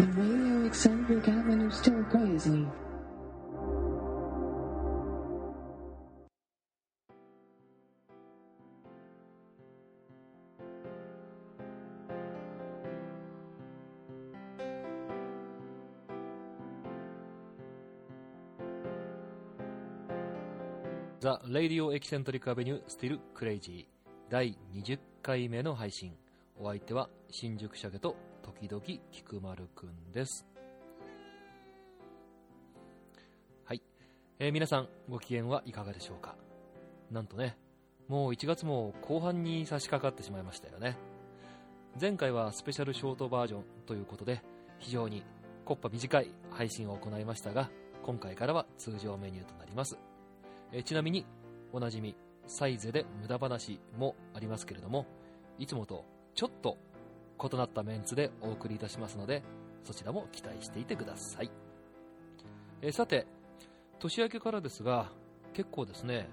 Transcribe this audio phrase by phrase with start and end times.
[0.00, 2.66] The radio eccentric Avenue still crazy.
[21.20, 26.14] ザ・レイディオ・エキセントリック・アベニュー・スティル・クレイジー第20回目の配信
[26.58, 28.16] お相手は新宿鮭と
[28.50, 28.82] 時々
[29.12, 30.44] 菊丸くんです。
[33.64, 33.82] はい、
[34.40, 36.34] えー皆さんご機嫌はいかがでしょうか？
[37.12, 37.56] なんとね
[38.08, 40.96] もう1月も後半に差し掛かってしまいましたよね。
[42.00, 44.42] 前回はスペシャルショートバージョンということで
[44.78, 45.22] 非常に
[45.64, 47.70] コッパ短い配信を行いましたが
[48.02, 49.96] 今回からは通常メニューとなります。
[50.72, 51.24] えちなみに
[51.72, 52.16] おなじみ
[52.48, 55.06] サイゼで無駄話もありますけれども
[55.58, 56.04] いつもと
[56.34, 56.78] ちょっと
[57.42, 59.42] 異なったメンツでお送りいたしますので
[59.84, 61.50] そちらも期待していてください、
[62.82, 63.26] えさて
[63.98, 65.10] 年明けからですが
[65.54, 66.28] 結構ですね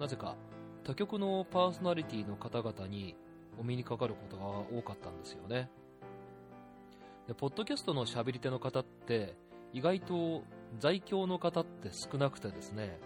[0.00, 0.36] なぜか
[0.84, 3.14] 他局のパーソナリティの方々に
[3.58, 4.44] お目にかかることが
[4.78, 5.68] 多かったんですよね。
[7.26, 9.34] でポッドキャストの喋り手の方って
[9.74, 10.44] 意外と
[10.78, 12.98] 在京の方って少なくてですね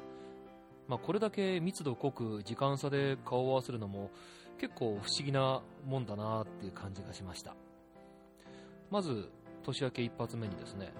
[0.89, 4.11] まあ、これだけ密度濃く時間差で顔を合わせるのも
[4.58, 7.55] 結構不思議なもんだなっていう感じがしました
[8.91, 9.31] まず
[9.62, 10.92] 年明け一発目にですね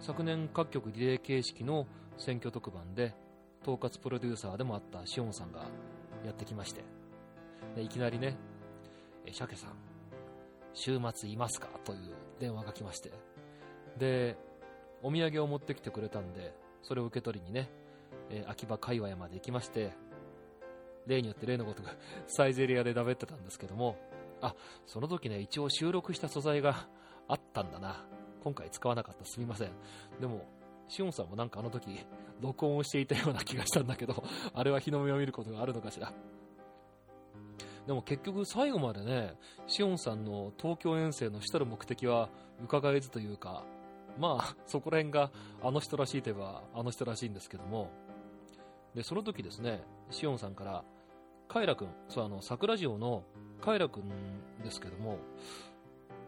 [0.00, 3.14] 昨年各局リレー形式の選挙特番で
[3.62, 5.66] 統括プロデューサーでもあったシオンさんが
[6.24, 6.82] やってきまして
[7.74, 8.36] でいきなりね
[9.26, 9.72] 「え鮭さん
[10.72, 13.12] 週末いますか?」という電話が来まして
[13.98, 14.36] で
[15.02, 17.70] お土産を持ってきてくれたんでそれを受け取りにね
[18.30, 19.92] え秋葉界隈まで行きまして
[21.08, 21.94] 例によって例のことが
[22.28, 23.96] サイゼリアで食べってたんですけども
[24.40, 24.54] あ
[24.86, 26.88] その時ね一応収録した素材が
[27.26, 28.04] あったんだな。
[28.42, 29.24] 今回使わなかった。
[29.24, 29.70] すみません。
[30.20, 30.46] でも
[30.88, 31.98] シオンさんもなんかあの時
[32.40, 34.22] 録音をしていたような気がしたんだけど
[34.54, 36.12] あれは日の目を見ることがあるのかしら。
[37.86, 39.34] でも結局最後までね
[39.66, 42.28] シオンさんの東京遠征の主たる目的は
[42.62, 43.64] 伺えずというか
[44.18, 45.30] まあ そこら辺が
[45.62, 47.90] あの人らしいといえばあの人らしいんですけども。
[48.94, 50.84] でその時ですねシオンさんから
[51.48, 53.24] カイラ君そうあの桜城の
[53.60, 54.04] カイラ君
[54.62, 55.18] ですけども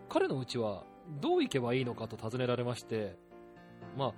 [0.08, 0.84] 彼の家は
[1.20, 3.16] どう行けばいいのかと尋ねられまして
[3.96, 4.12] まあ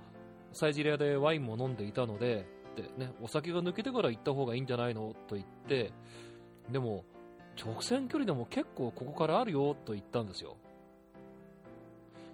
[0.53, 5.91] サイゼリアでワインも飲んでいたのでで、ね、お酒が抜けてから行った方がいいんじゃないのと言って
[6.71, 7.03] でも
[7.61, 10.57] 直線距離でも結構ここからあるよと言ったんですよ。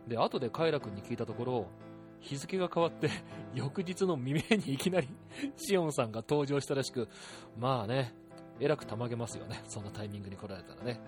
[0.08, 1.68] で後でカイラ君に聞いたところ
[2.22, 3.10] 日付が変わって
[3.54, 5.10] 翌日の未明にいきなり
[5.58, 7.08] シオンさんが登場したらしく
[7.60, 8.14] まあね
[8.60, 9.62] えらくたまげますよね。
[9.68, 11.00] そんなタイミングに来られたらね。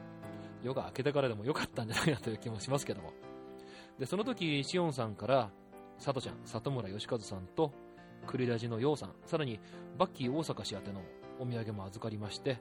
[0.64, 3.14] 夜が明けてからでも良かったんじゃないかという気もしますけども。
[4.00, 5.52] でその時シオンさんから
[5.98, 7.72] 佐藤ちゃん里村義和さんと
[8.26, 9.60] 栗ラジのヨウさんさらに
[9.98, 11.02] バッキー大阪氏宛ての
[11.40, 12.60] お土産も預かりまして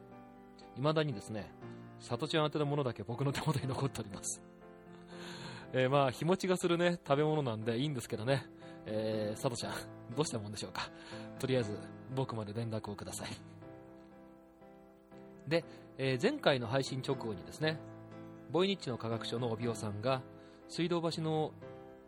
[0.77, 1.51] 未だにですね
[1.99, 4.43] 里ちゃん宛てのものだけ僕の手元に残っております。
[5.73, 8.47] えーまあ日持ちがするね食べ物なんでいいんですけどね、
[8.87, 9.73] えー、佐藤ちゃん
[10.15, 10.91] どうしたもんでしょうか。
[11.39, 11.79] とりあえず
[12.15, 13.50] 僕まで連絡をください。
[15.51, 15.65] で、
[15.99, 17.79] えー前回の配信直後にですね
[18.51, 20.23] ボイニッチの科学書の帯尾さんが
[20.69, 21.53] 水道橋の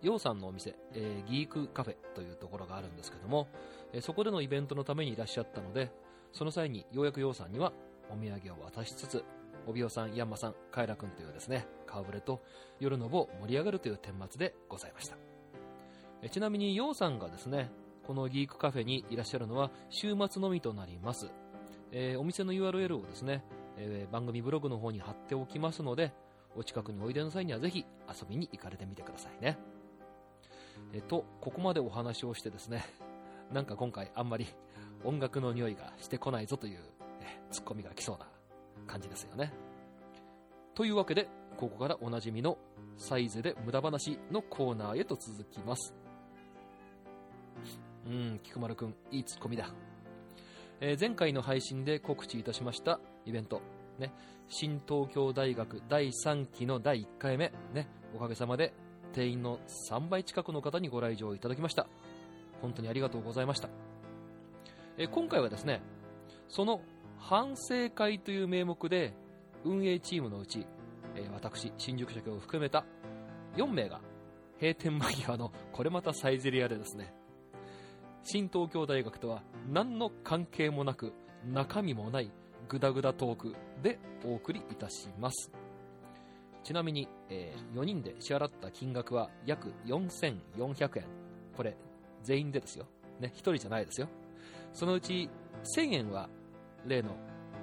[0.00, 3.48] ヨウさんのお店、えーギークカフェというところがあるんですけども、
[3.92, 5.92] えーそこでのイベントのためにいらっしゃったので
[6.32, 7.72] その際にようやくヨウさんには
[8.10, 9.24] お土産を渡しつつ
[9.66, 12.42] 帯尾さん、ヤンマさん、カイラ君というですね顔ぶれと
[12.80, 15.16] 夜の部を盛り上がるという顛末でございました。
[16.22, 17.70] えちなみにヨウさんがですね
[18.06, 21.30] このギークカフェにいらっしゃるのは週末のみとなります、
[21.92, 23.44] えーお店の URL をですね、
[23.76, 26.12] えー番組ブログの方に貼っておきますので
[26.56, 29.58] お近くにおいでの際にはぜひ遊びに行かれてみてくださいね。
[30.92, 32.84] えっとここまでお話をしてですね
[33.52, 34.46] なんか今回あんまり
[35.04, 36.80] 音楽の匂いがしてこないぞという
[37.20, 38.26] えツッコミが来そうな
[38.86, 39.52] 感じですよね。
[40.74, 42.58] というわけでここからおなじみの
[42.96, 45.94] サイゼで無駄話のコーナーへと続きます。
[48.06, 49.68] うん菊丸くんいいツッコミだ、
[50.84, 53.62] えー前回の配信で告知いたしましたイベント。
[54.00, 54.12] ね。
[54.48, 57.52] 新東京大学第3期の第1回目。
[57.72, 57.88] ね。
[58.16, 58.74] おかげさまで
[59.12, 61.86] 定員の3倍近くの方にご来場いただきました。
[62.60, 63.68] 本当にありがとうございました、
[64.96, 65.82] えー今回はですね
[66.48, 66.80] その
[67.18, 69.14] 反省会という名目で
[69.64, 70.66] 運営チームのうち、
[71.14, 72.84] えー私新宿社協を含めた
[73.56, 74.00] 4名が
[74.60, 77.12] 閉店間際のこれまたサイゼリアでですね
[78.24, 81.12] 新東京大学とは何の関係もなく
[81.44, 82.30] 中身もない
[82.68, 85.52] グダグダトークでお送りいたします
[86.64, 91.04] ちなみに、え4人で支払った金額は約4400円。
[91.56, 91.76] これ、
[92.22, 92.86] 全員でですよ。
[93.20, 94.08] ね、1人じゃないですよ。
[94.72, 95.28] そのうち
[95.76, 96.28] 1000円は
[96.86, 97.16] 例の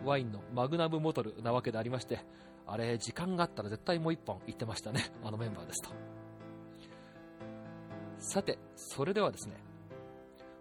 [0.06, 2.20] ワインのマグナムボトルなわけでありまして、
[2.68, 5.12] あれ、時間があったら絶対もう1本行ってましたね。
[5.24, 5.92] あのメンバーですと。
[8.18, 9.56] さて、それではですね、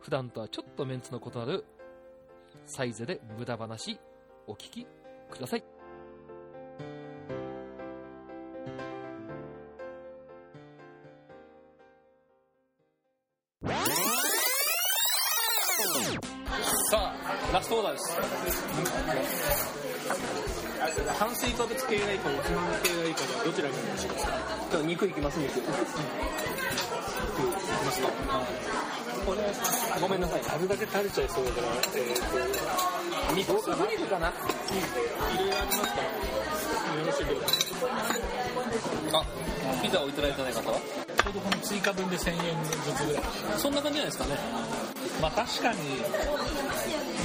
[0.01, 1.65] 普段とはちょっとメンツの異なる
[2.67, 3.99] サイズで無駄話
[4.47, 4.87] お聞き
[5.31, 5.65] ください。
[16.91, 17.15] さあ、
[17.53, 18.17] ラストオーダーです。
[21.19, 24.33] 炭水化物系がいいかおつまみ系がいいかどちらがよろしいですか
[24.71, 25.59] じゃあ肉いきます、肉。
[25.59, 25.95] いきます
[28.01, 28.09] か
[29.29, 30.41] これごめんなさい。
[30.49, 31.67] あるだけ垂れちゃいそうだから
[31.97, 34.33] えーと肉かな肉かない
[35.37, 40.81] ろいろありますからよろしいでしょうかあ、ピザをいただいてない方は。
[40.81, 43.23] ちょうどこの追加分で1000円ずつぐらい。
[43.59, 44.39] そんな感じじゃないですかね。
[45.21, 45.79] まあ確かに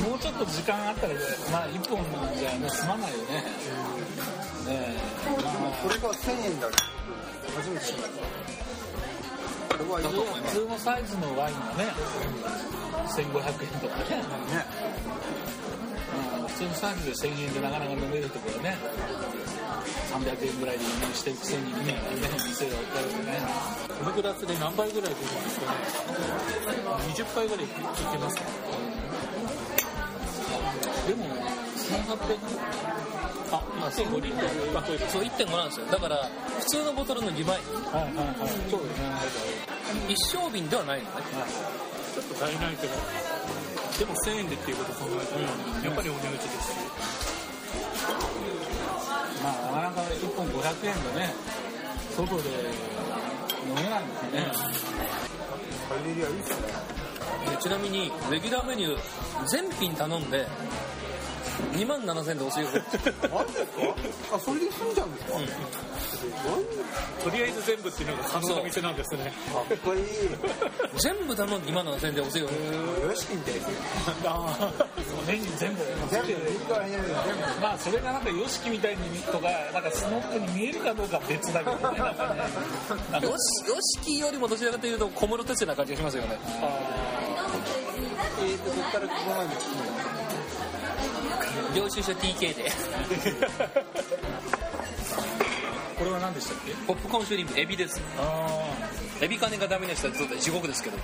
[0.03, 1.13] もうちょっと時間あったら
[1.51, 2.03] まあ1本
[2.35, 3.23] じゃね済まないよね。
[4.67, 4.99] ねえ
[5.81, 6.67] これが1000円だ
[7.55, 8.62] 初めて知った
[9.73, 10.11] これはいいよ
[10.45, 11.89] 普通のサイズのワインがね
[13.09, 13.25] 1500
[13.65, 14.21] 円とかね。
[14.21, 14.65] ね。
[16.37, 18.77] うん普通のサイズで1000円でなかなか飲めるところはね
[20.13, 21.97] 300円ぐらいで輸入してるくせにみたいなね
[22.45, 23.41] 店が置かれてね
[23.97, 25.77] このグラスで何杯ぐらい出るんですかね
[27.09, 27.81] ？20杯ぐらいいけ
[28.19, 28.43] ますか
[31.07, 31.25] でも
[31.75, 33.22] 1800
[33.53, 35.85] あ1.5リットルあそう、1.5なんですよ。
[35.91, 36.29] だから、
[36.59, 37.57] 普通のボトルの2倍。
[37.57, 38.49] はいはいはい。
[38.69, 39.05] そうですね。
[40.09, 41.11] 一升瓶ではないのね。
[42.13, 42.93] ちょっと足りないけど。
[43.99, 45.41] でも1000円でっていうことを考えたら
[45.85, 46.71] やっぱりお値打ちです。
[46.71, 46.75] し
[49.43, 51.33] まあなかなか1本500円でね
[52.15, 52.49] 外で
[53.69, 54.51] 飲めないんですね。
[55.89, 56.57] パエリアいいっすね。
[57.51, 58.99] でちなみに、レギュラーメニュー、
[59.47, 60.47] 全品頼んで、
[61.73, 62.63] 2万7000円でお水を。
[62.63, 63.71] マジです
[64.29, 64.35] か？
[64.35, 65.33] あそれで済んじゃうんですか、
[67.23, 69.33] とりあえず全部っていうのが可能な店なんですね。
[69.53, 70.03] かっこいい。
[70.97, 72.41] 全部頼んで2万7000円でお水を。
[72.43, 72.49] よ
[73.15, 73.67] しきみたいです
[74.25, 74.85] ああ
[75.27, 75.45] 全部。
[75.57, 75.81] 全部。
[76.09, 76.33] 全部
[77.61, 81.81] まあそれがなんか YOSHIKI みたいにとかなんかスノップに見えるかどうかは別だけどね。
[81.83, 82.33] なんか
[83.19, 86.39] ねよし、よしきよりもどちらかというと小室哲哉な感じがしますよね。
[88.41, 89.49] えーとそこからここまで
[91.75, 92.71] 領収書 TK で。
[95.97, 96.73] これは何でしたっけ？
[96.87, 98.01] ポップコーンシュリンプ、エビです。
[98.17, 98.47] あ
[99.21, 100.97] エビ金がダメな人はちょっと地獄ですけど。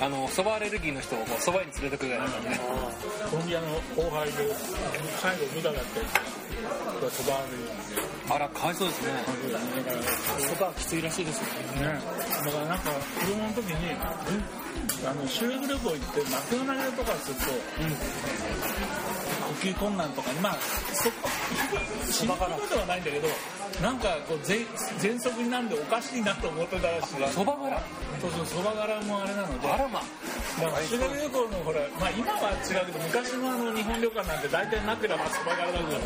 [0.00, 2.58] あの、蕎麦アレルギーの人をこう蕎麦屋に連れてくるぐらいなんで
[3.30, 4.32] コロンビアの後輩で
[5.22, 6.06] 最後無駄だってこ
[7.06, 7.38] れそば
[8.34, 9.12] あら、かわいそうですね。
[10.48, 11.44] そばはきついらしいですよ
[11.78, 12.00] ね
[12.44, 17.52] だからなんか子供の時にうんあの修学旅行行って幕の投げとかすると、呼
[19.54, 20.56] 吸困難とかにまあ
[20.92, 21.28] そこ
[22.10, 22.36] 死ぬこ
[22.68, 23.28] とではないんだけど
[23.80, 24.66] なんかこうぜ
[25.00, 27.14] 喘息になんでおかしいなと思ってたらしい。
[27.16, 27.82] 蕎麦柄
[28.20, 29.68] そうそうそば柄もあれなので。
[29.68, 30.00] あらま。
[30.60, 35.98] だから修学旅行のほら、まあ、今は違うけど昔のあの日本旅館なんて大体枕はそば柄だったの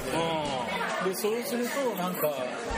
[1.05, 2.31] で、でそうするとなんか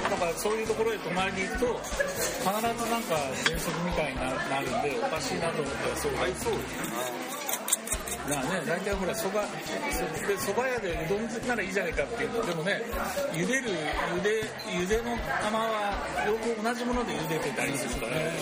[0.08, 1.94] なんかそういうところへ泊まりに行くと必
[2.42, 7.48] ずなんか喘息みたいにななるんでおかしいなと思ってそうそうだ
[8.28, 12.82] からね大体ほらそばそでそば屋でうどんならいいじゃないかっていうとでもね
[13.32, 13.70] 茹でる
[14.14, 15.94] 茹で茹での釜は
[16.26, 18.32] 両方同じもので茹でてたりするからね。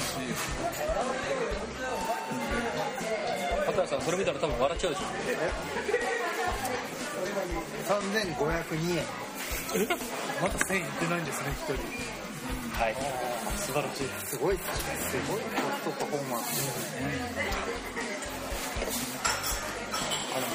[3.67, 5.03] 片谷さん、それ見たら多分笑っちゃうでしょ。
[7.87, 9.03] 3502円。
[9.75, 9.89] え？
[10.41, 11.83] まだ1000円いってないんですね一人。
[12.79, 12.95] はい。
[13.57, 14.07] 素晴らしい。
[14.25, 14.97] すごいっすね。
[15.01, 15.47] すごいコ
[15.91, 16.47] ストパフォーマンス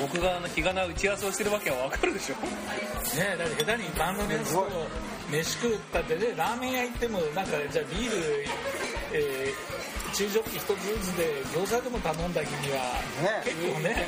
[0.02, 2.36] 僕があの日がな打ち合わせをしてるわけはわかるでしょ。
[2.36, 4.68] ねだって下手にバンドのやつと
[5.32, 8.46] 飯食ったってねラーメン屋行ってもなんかじゃあビール、
[9.14, 9.82] えー
[10.12, 11.24] 中ジョッキ一つずつで
[11.56, 12.84] 餃子でも頼んだ日には
[13.24, 14.08] ね結構ねね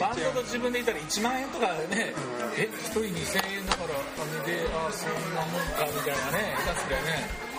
[0.00, 2.12] バンドと自分でいたら1万円とかね、
[2.58, 7.52] え一人2000円だからあれであそんなもんかみたいなね下手すりゃね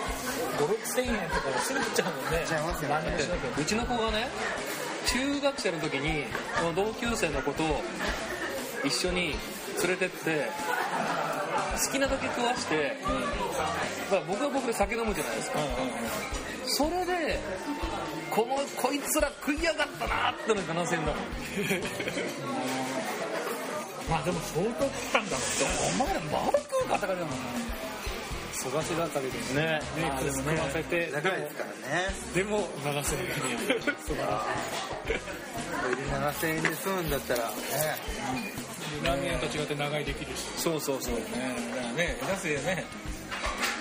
[0.59, 2.43] 56000円とかすぐ行っちゃうもんね。
[2.43, 2.95] っちゃいますよね。
[2.95, 4.27] 何年しなきゃうちの子がね
[5.07, 6.25] 中学生の時に
[6.57, 7.63] その同級生の子と
[8.85, 9.35] 一緒に
[9.81, 10.47] 連れてって
[11.85, 12.97] 好きなだけ食わして、
[14.11, 15.59] まあ、僕は僕で酒飲むじゃないですか。
[16.65, 17.39] それで
[18.31, 21.23] このこいつら食いやがったなってのが7000円だもん
[24.09, 27.92] まあでも相当食ったんだろうねお前らまだ食うかって感じだもん蘇
[28.69, 29.81] 我世だったけどね。
[29.95, 31.09] メイク組ませて。
[31.11, 32.07] 長いですからね。
[32.35, 33.21] でも長瀬に
[34.05, 34.45] そうだ
[35.83, 37.53] これで7000円で済むんだったらね。
[39.03, 41.21] ラーメン屋と違って長いできるしそうそうそうね
[41.75, 42.85] だからねだせね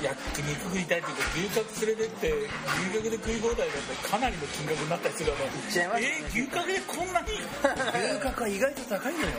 [0.02, 3.68] 焼肉食いたいって言って牛角連れてって牛角で食い放題だっ
[4.02, 7.12] てかなりの金額になったりするよねっちゃいますねえー牛角でこん。
[7.12, 9.32] なに牛角は意外と高いのよね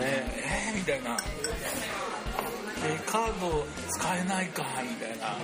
[0.00, 1.16] えー、みたいな
[2.84, 5.36] えーカード使えないかみたいな。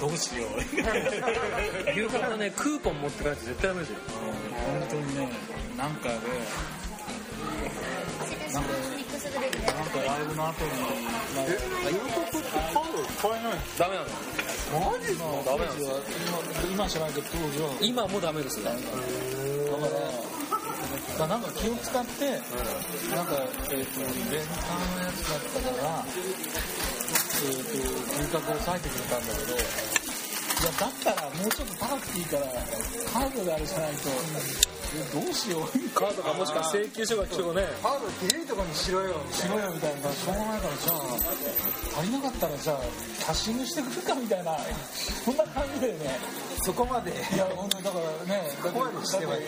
[0.00, 0.58] どうしよう。
[1.92, 3.96] 牛角はねクーポン持って帰って絶対ダメですよ
[4.80, 5.28] 本当にね。
[5.78, 6.14] なんかね
[8.52, 11.54] なんかなんかライブの後に、まあ、牛
[11.98, 14.90] 角ってカード使えないダメなの？
[14.92, 15.24] マジですか？
[15.44, 15.90] ダメなんです
[16.64, 17.70] 今今知らないけど当時は。
[17.80, 18.82] 今もダメですよだから
[21.18, 23.38] なんか気を使って、なんか、
[23.70, 26.10] えっ、と、レンターのやつだったから、え
[27.54, 27.78] っ、と、
[28.18, 32.46] 牛角を抑えてくれたんだけど、いや、だったらもうちょっと高くていいから、
[33.12, 34.73] カードであれしないと、
[35.12, 35.90] どうしよう。
[35.90, 36.32] カードか。
[36.34, 37.62] もしくは請求書が来てもね。
[37.82, 40.60] カードきれいとこにしろよしろよみたいな、しょうがない。
[40.60, 42.80] から、じゃあ、足りなかったら、じゃあ、
[43.18, 44.56] キャッシングしてくるかみたいな、
[45.24, 45.88] そんな感じで。
[45.88, 46.18] ね、
[46.64, 49.46] そこまでいや、本当にだからね、ここまでしてまでね、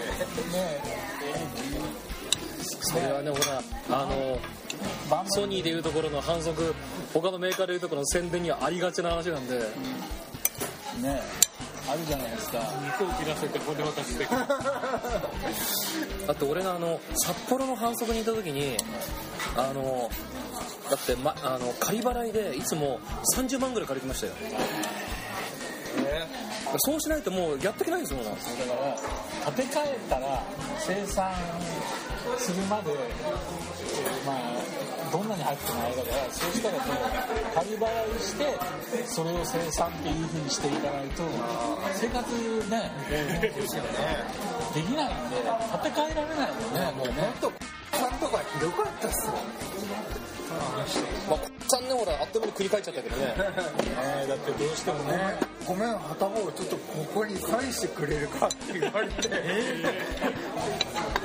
[2.80, 4.38] それはねほらあの
[5.30, 6.74] ソニーでいうところの反則
[7.12, 9.58] 他のメーカーでいうところの宣伝にはありがちな話なんで。
[9.58, 11.20] ね
[11.88, 12.58] あるじゃないですか。
[13.00, 14.24] 肉を切らせて骨渡して。
[14.26, 14.32] だ
[16.32, 18.76] って俺があの札幌の反則にいた時に
[19.56, 20.10] あの
[20.90, 23.00] だって、ま、あの仮払いでいつも
[23.36, 24.32] 30万ぐらい借りてましたよ。
[26.78, 28.24] そうしないともうやっていけないんですもん。
[28.24, 28.36] だか
[29.46, 30.42] ら建て替えたら
[30.78, 31.32] 生産
[32.36, 32.98] するまで、えー
[34.26, 34.36] まあ
[35.12, 36.86] どんなに入ってもあれだからそうしたらもう
[37.54, 38.44] 仮払いして
[39.06, 41.22] それを生産っていう風にしていかないと
[41.94, 42.26] 生活
[42.70, 42.90] ね
[44.74, 45.36] できないんで
[45.82, 47.14] 建て替えられないよねもうね。
[47.40, 49.32] 本当さんとかひどかったっすよ。
[51.28, 53.26] まあ、さんねほらあっという間に繰り返っちゃったけどね。
[53.34, 53.34] ね
[54.28, 55.56] だってどうしてもね。
[55.66, 59.28] ごめんはたぼうちょっとここにサインしてくれるかって言われて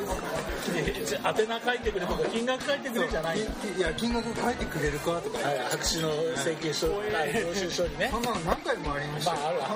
[0.69, 5.39] 宛名書いてくれとか金額書いてくれじゃないいいや金額書いてくれるかとか
[5.71, 8.09] 白紙の請求書領収書にね。
[8.11, 9.37] そんなの何回もありましたよ。
[9.37, 9.73] まああるある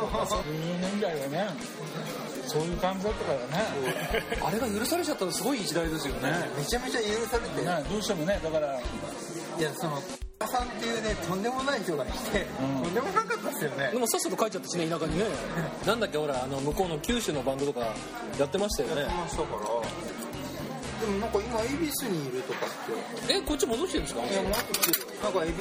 [0.51, 1.49] 10年代はね。
[2.45, 3.45] そういう感じだったからね。
[4.43, 6.31] あれが許されちゃったのすごい時代ですよね。
[6.57, 7.65] めちゃめちゃ許されて。
[7.65, 8.79] ねどうしてもねだから。
[9.57, 10.01] いやその
[10.45, 12.45] さんっていうねとんでもない人がいて、
[12.83, 13.89] とんでもなかったですよね。
[13.91, 15.25] でもさっさと帰っちゃったしね田舎にね。
[15.87, 17.79] なんだっけほらあの向こうの九州のバンドとか
[18.37, 19.01] やってましたよね。
[19.01, 19.59] やってましたから
[20.99, 22.69] でもなんか今恵比寿にいるとかっ
[23.27, 23.33] て。
[23.33, 24.21] えこっち戻してるんですか？
[24.25, 25.53] いや待ってなんか恵比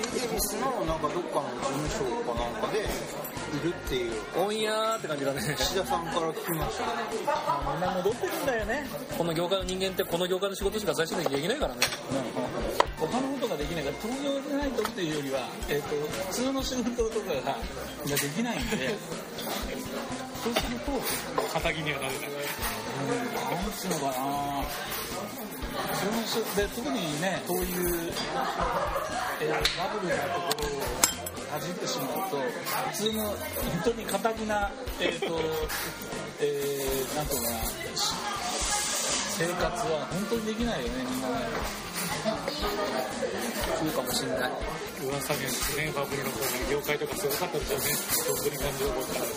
[0.51, 4.13] 寿のなんかどっかの事務所かなんかでいるっていう。
[4.37, 5.41] おんやーって感じだね。
[5.59, 6.85] 岸田さんから聞きました。
[7.73, 8.87] みんな戻ってるんだよね。
[9.17, 11.81] この業界の人間ってこの業界の仕事しか最終的にできないからね。
[12.99, 15.89] 他のことができないから東京でないとっていうよりは、えー、と
[16.29, 17.57] 普通の仕事とかがが
[18.07, 18.95] できないんで
[20.45, 20.93] そうすると
[21.55, 23.73] 肩着にはなれないなん。
[23.73, 24.13] つうのかな
[25.97, 28.13] そので特にねこういう、
[29.41, 32.37] えーバブルなところをかじってしまうと
[32.93, 33.37] 普通の本
[33.85, 34.71] 当に堅気な
[35.01, 35.41] えっ、と
[36.41, 37.27] えー、なん。
[37.27, 37.49] とかな
[39.37, 41.23] 生活は本当にできないよねみん。
[41.23, 41.35] なね
[42.25, 42.31] そ
[43.85, 44.51] うかもしんない
[45.05, 47.85] 噂ですね、バブルの頃に業界とかすごかったですよね、
[48.25, 49.29] 本当に感情を覚えたら。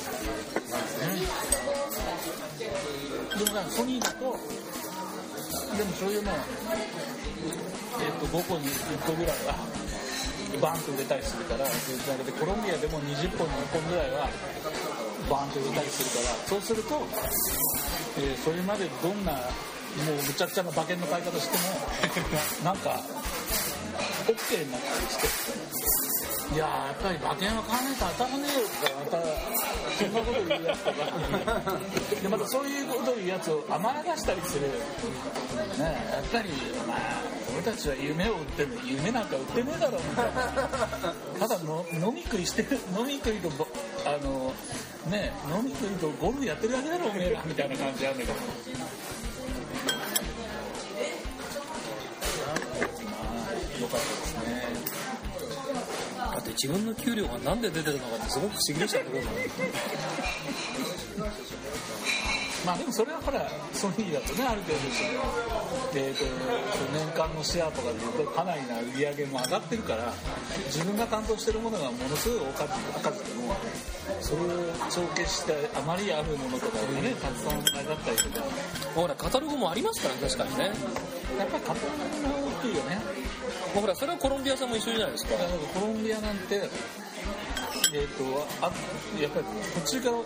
[3.38, 6.36] でもなんかソニーだと、でもそういうの、え
[8.08, 9.60] っ、と、5個に1個ぐらいは、
[10.62, 14.30] バンと売れたりするから、そういうだけでコロンビアでも20本に1本ぐらいは、
[15.30, 17.04] バンと売れたりするから、そうすると、
[18.18, 19.36] えーそれまでどんな、
[20.06, 21.64] もうむちゃくちゃな馬券の買い方しても、
[22.64, 23.02] なんか、
[24.28, 29.28] OK になったりして、いや、やっぱり馬券は買わないと当たらねえよとか、また、
[29.98, 30.98] そんなこと言うやつとか、
[32.22, 34.72] で、またそういうことを言うやつを甘やかしたりする、ね、
[36.12, 36.50] やっぱり、
[36.88, 36.98] まあ、
[37.54, 41.48] 俺たちは夢を売ってんの夢なんか売ってねえだろ、みたいな。
[41.48, 43.68] ただの、飲み食いしてる、飲み食いと、
[44.06, 44.54] あの、
[45.10, 48.38] ね、飲み食いとゴルフやってるだけだろ、おめえら、みたいな感じあるんだけど。
[53.82, 55.08] よかったですね。
[56.38, 59.24] だって自分の給料がなんで出てるのかってすごく不思議でしたけどね
[62.66, 65.24] まあでもそれはほらソニーだとねある程度その、
[65.96, 66.26] えー、と
[66.94, 70.12] 年間のシェアとかでいうとかなりな売り上げも上がってるから
[70.68, 72.68] 自分が担当してるものがものすごい多かっ
[73.02, 73.56] たでも
[74.20, 74.48] それを
[74.92, 78.46] 帳消してあまりあるものとかがねたくさんあれだったりとか
[78.94, 80.66] ほらカタログもありますから確かにね
[81.40, 82.30] やっぱりカタログが
[82.60, 83.37] 大きいよね
[83.74, 85.36] ほらそれはコロンビアさんも一緒じゃないですか。
[85.38, 85.44] か
[85.74, 86.70] コロンビアなんて
[87.94, 88.24] えー、と
[88.60, 88.68] あ
[89.16, 89.46] やっぱり
[89.80, 90.18] 途中から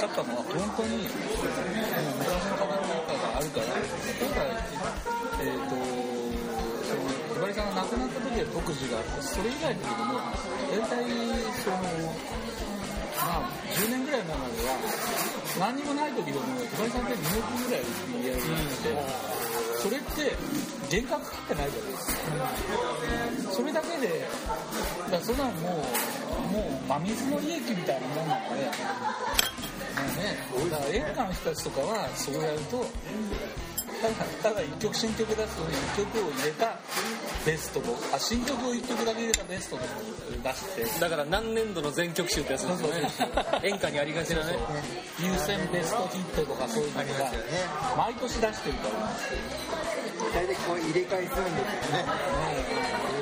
[0.00, 3.66] 買ったのは本当にもう昔のカタログとかがあるから
[4.16, 4.48] 今回
[5.44, 5.76] えっ、と
[6.88, 7.04] その
[7.36, 10.16] ひばりさんが亡くなった時は特需があってそれ以外だけども
[10.72, 11.04] 大体
[11.60, 14.80] そのまあ10年ぐらい前までは
[15.60, 19.35] 何にもない時でもひばりさんって2億ぐらい売り上げがあって
[19.78, 20.36] それって
[20.90, 23.52] 原価かかってないじゃないですか。
[23.52, 24.28] それだけで
[25.04, 25.54] だからそんなもう
[26.52, 28.36] もう真水の利益みたいなもんなので、
[29.94, 30.38] まあね、
[30.70, 32.86] だから演歌の人たちとかはそうやると
[34.14, 36.78] ただただ1曲新曲出すのに1曲を入れた
[37.44, 39.88] ベストとあ新曲を1曲だけ入れたベストとか
[40.42, 41.00] 出して。
[41.00, 43.10] だから何年度の全曲集ってやつですよね。
[43.62, 44.56] 演歌にありがちなね。
[45.20, 47.04] 優先ベストヒットとかそういうのが
[47.96, 49.10] 毎年出してるから。
[50.34, 52.02] 大体こう入れ替えするんですよね。
[52.02, 52.06] ね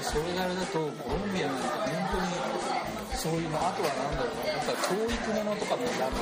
[0.01, 0.03] え。
[0.03, 2.44] それがあれだとコロンビアなんて本当に
[3.25, 6.21] そういうのあとはなんだろうなやっぱ教育ものとかもダメ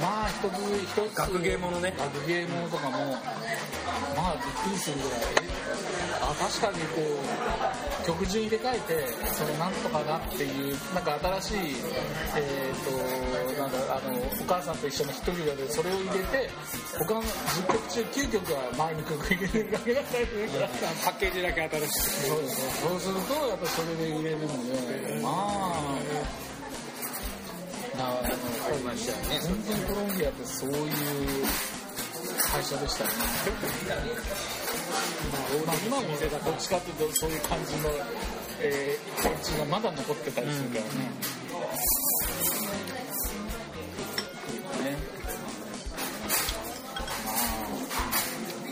[0.00, 1.92] まあ一つ一つ学芸ものね。
[1.98, 2.96] 学芸ものとかも
[4.16, 5.66] まあびっくりするぐらい。
[6.26, 7.02] あ確かにこ
[8.02, 11.76] う曲順入れ替えてそのなんとかなっていうなんか新しい
[12.36, 16.50] えっ、となんだあのお母さんと一緒のヒット曲がでそれを入れて
[16.98, 25.96] 他の10曲中9曲は前の曲入れるだけだったりするからパッケージだけ新しくそうですねそうするとやっぱそれで売れるのでまあ
[27.96, 28.98] だからやっぱり
[29.46, 31.46] 本当にコロンビアってそういう
[32.52, 33.10] 会社でしたね。
[35.66, 37.90] まあ今もどっちかっていうとそういう感じの
[38.60, 41.10] えー、感じがまだ残ってたりするからね、ね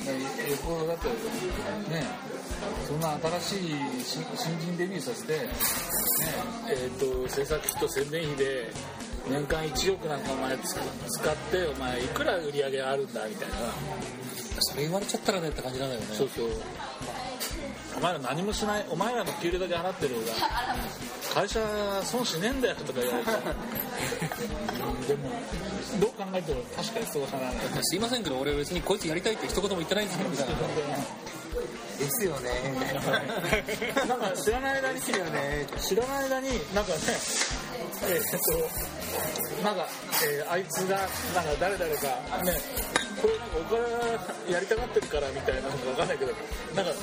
[0.05, 1.09] まあよほどだって
[1.91, 2.07] ね
[2.87, 5.49] そんな新しい新新人デビューさせて、ね
[6.71, 8.71] えー、と制作費と宣伝費で
[9.29, 13.55] 年間1億なんかお前使使ってお前いくら売り上げあるんだみたいな。
[14.61, 16.07] それ言われちゃったらねって感じなんだよね。
[16.13, 16.49] そうそう。
[17.97, 20.27] お前ら何もしないお前らの給料だけ払ってる方が
[21.35, 21.61] 会社
[22.03, 23.31] 損しねえんだよとか言われて。
[23.31, 23.35] う
[25.05, 25.31] んでも
[26.01, 30.55] どう考えても確かにそうだなすいませんけど俺別にこいつやりたいって一言も言ってないんですよみたいな
[31.99, 32.51] ですよね。
[34.09, 35.67] ななんか知らない間にですよね。
[35.81, 36.99] 知らない間になんかね
[38.07, 38.41] えーっ
[39.59, 39.87] となんか、
[40.27, 41.11] えーあいつがなんか
[41.61, 42.53] 誰々がね
[43.23, 46.33] これなんかお金やりたがってるからみたいなのかわかんないけど
[46.75, 46.97] なんかね、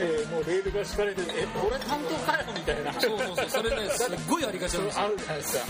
[0.00, 2.92] えーもうレールが敷かれてえ俺担当かよみたいな。
[3.00, 5.04] そうそうそうそれねすっごいありがちなんですよ。
[5.04, 5.64] あるじゃないですか。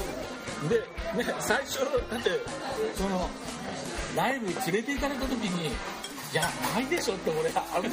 [0.68, 0.76] で
[1.24, 1.85] ね最初だ
[2.16, 2.31] って
[2.96, 3.31] その
[4.16, 5.70] ライブ連れて行かれた時にい
[6.34, 6.42] や
[6.74, 7.90] ないでしょって俺あの時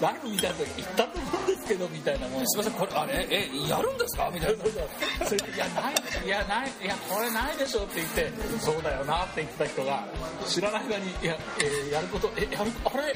[0.00, 2.46] ライブ見た時言ったと思うんですけどみたいなもん。
[2.46, 4.30] すいませんこれあれえやるんですか？
[4.32, 4.64] みたいな。
[4.64, 4.88] そうそう
[5.28, 5.94] それでいやない
[6.26, 10.04] いやないいやこれないでしょって言ってそうだよなって言ってた人が
[10.46, 13.14] 知らない間にいや、えーやることえやるあれ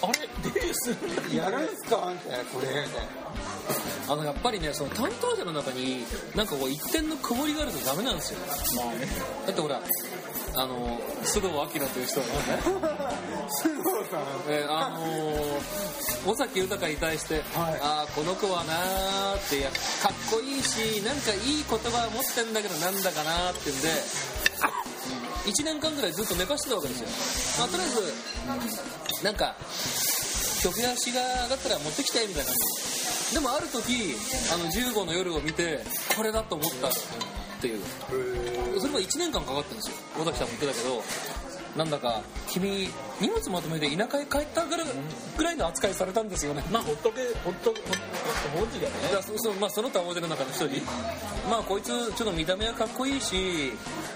[0.00, 2.12] あれデビューするんだやるんすか？
[2.12, 2.88] みたいなこれみたいな。
[4.10, 6.02] あのやっぱりねその担当者の中に
[6.34, 8.38] なんかこう一点の曇りがあるとダメなんですよ。
[8.82, 9.06] まあね。
[9.46, 9.78] だってほら
[10.54, 12.32] あの須藤明という人がね
[13.62, 14.22] 須藤さん。
[14.48, 15.88] えーあのー
[16.26, 23.88] 尾崎豊に対して、ああこの子はなーっていやかっこいいしなんかいい言葉を持ってんだけどなんだかなーってんで
[25.46, 29.54] 1年間ぐらいずっと寝かしてたわけですよ、まあ、とりあえずなんか
[30.62, 32.50] 曲やしが上がったら持ってきてみたいな。
[32.50, 32.54] 感
[33.30, 34.16] じでもある時
[34.52, 35.80] あの15の夜を見て
[36.16, 36.88] これだと思った
[37.58, 37.80] っていう。
[38.80, 39.96] それも1年間かかったんですよ。
[40.20, 41.02] 尾崎さんも言ってたけど
[41.76, 42.88] なんだか君
[43.20, 44.86] 荷物まとめて田舎へ帰ったぐらい
[45.36, 46.64] ぐらいの扱いされたんですよね。
[46.70, 47.80] まあほっとけほっとほっと
[48.58, 49.14] ほっとだねい。
[49.14, 50.82] やそそまあ、その他大勢の中の一人。
[51.50, 53.72] まあこいつちょっと見た目はかっこいいし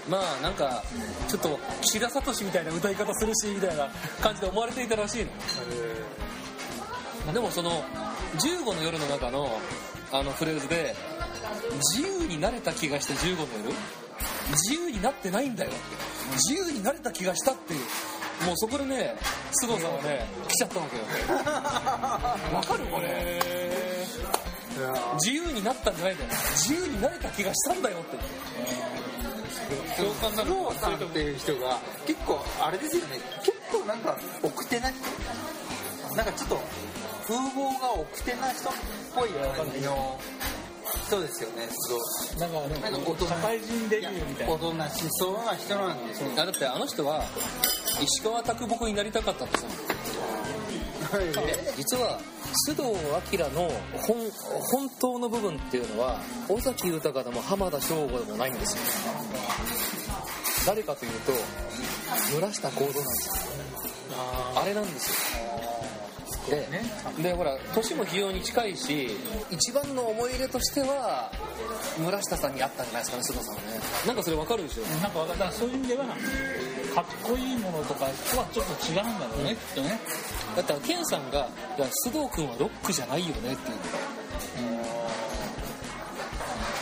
[0.09, 0.83] まあなんか
[1.27, 3.87] ちょっと岸田聡みたいな歌い方するしみたいな
[4.21, 5.31] 感じで思われていたらしいの。
[7.25, 7.83] まあでもその
[8.39, 9.59] 15の夜の中の
[10.11, 10.95] あのフレーズで
[11.95, 13.75] 自由になれた気がして15の夜
[14.51, 15.79] 自由になってないんだよって。
[16.33, 17.79] 自由になれた気がしたっていう。
[18.45, 19.15] もうそこでね
[19.63, 21.03] 須藤さんはね来ちゃったわけよ。
[22.53, 23.41] わかるこれ。
[25.15, 26.29] 自由になったんじゃないんだよ。
[26.55, 28.17] 自由になれた気がしたんだよって。
[29.97, 33.19] 共感なる須藤さんっていう人が結構あれですよね。
[33.43, 36.61] 結構なんか奥手な人なんかちょっと
[37.27, 38.73] 風貌が奥手な人っ
[39.15, 40.19] ぽい感じの
[41.05, 41.67] 人ですよね。
[42.35, 44.53] 須なんか藤なんかね社会人デビューみたいな。
[44.53, 46.29] 大人しそうな人なんですよ。
[46.35, 47.23] だってあの人は
[48.01, 49.69] 石川啄木になりたかったんですよ。
[51.13, 52.19] で実は
[52.67, 52.89] 須藤
[53.37, 53.71] 明の
[54.07, 54.31] 本
[54.71, 58.81] 本当の部分っていうのは尾崎豊でも浜田省吾でもないんですよ。
[60.65, 61.33] 誰かというと
[62.33, 63.35] 村下幸三なんですよ。
[64.55, 65.43] あれなんですよ
[66.49, 66.67] で
[67.21, 69.09] でほら年も非常に近いし
[69.49, 71.31] 一番の思い入れとしては
[71.97, 73.79] 村下さんにあったんじゃないですかね須藤さんはね。
[74.07, 74.83] なんかそれわかるでしょ？
[75.01, 79.99] なんかだからそういう意味ではかっこいいものとかとはちょっと違うんだろうね、きっとね。
[80.55, 83.77] だったらケンさんが「いや須藤君はロックじゃないよね」っていう。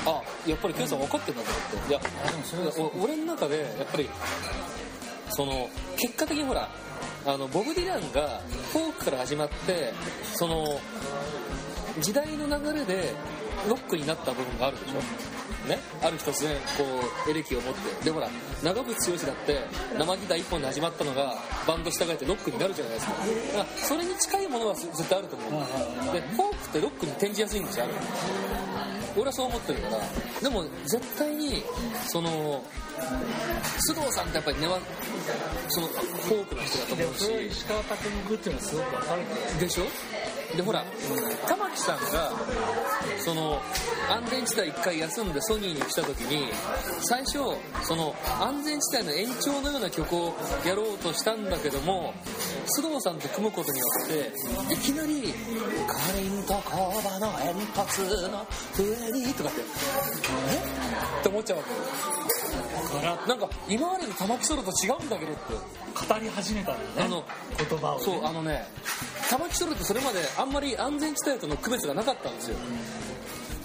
[0.04, 1.89] あやっぱりケンさん分かってんだと思って。
[1.89, 2.02] いや
[3.00, 4.10] お俺の中でやっぱり
[5.32, 6.70] その結果的にほら
[7.26, 8.41] あのボブ・ディランが
[8.72, 9.94] フォークから始まって
[10.36, 10.80] その
[12.00, 13.13] 時代の流れで
[13.70, 15.02] ロックになった部分があるでしょ？
[15.70, 16.84] ね、ある日突然こ
[17.28, 18.06] うエレキを持って。
[18.06, 18.28] でほら
[18.63, 19.60] 長渕剛だって
[20.00, 21.36] 生ギター一本で始まったのが
[21.67, 23.13] バンド従えてロックになるじゃないですか。
[23.13, 25.52] だからそれに近いものは絶対あると思う。
[26.12, 27.94] でフォークってロックに転じやすいんですよある
[29.15, 29.97] 俺はそう思ってるから
[30.41, 31.63] でも絶対に
[32.08, 32.63] その
[33.89, 34.80] 須藤さんってやっぱり根は
[35.69, 37.47] そのフォークの人だと思うし。
[37.47, 37.95] 石川啄
[38.30, 39.84] 木っていうのはすごくわかるでしょ？
[40.56, 40.84] でほら
[41.48, 42.32] 玉木さんが
[43.24, 43.62] その
[44.10, 46.52] 安全地帯一回休んでソニーに来た時に
[47.02, 47.40] 最初
[47.84, 50.34] その安全地帯の延長のような曲を
[50.66, 52.14] やろうとしたんだけども
[52.78, 55.34] 須藤さんと組むことによっていきなり
[55.88, 58.46] 「かりんと工場の煙突の
[58.78, 61.20] 上に」とかってえ？
[61.20, 61.78] って思っちゃうわけよ。
[63.28, 65.82] なんか今までの玉木ソロと違うんだけどって。
[65.92, 67.04] 語り始めたんだよね。
[67.06, 67.24] あの
[67.70, 68.66] 言葉を、ね、そうあのね
[69.32, 72.58] 玉木ソロってそれまであんまり安全地帯との区別がなかったんですよ。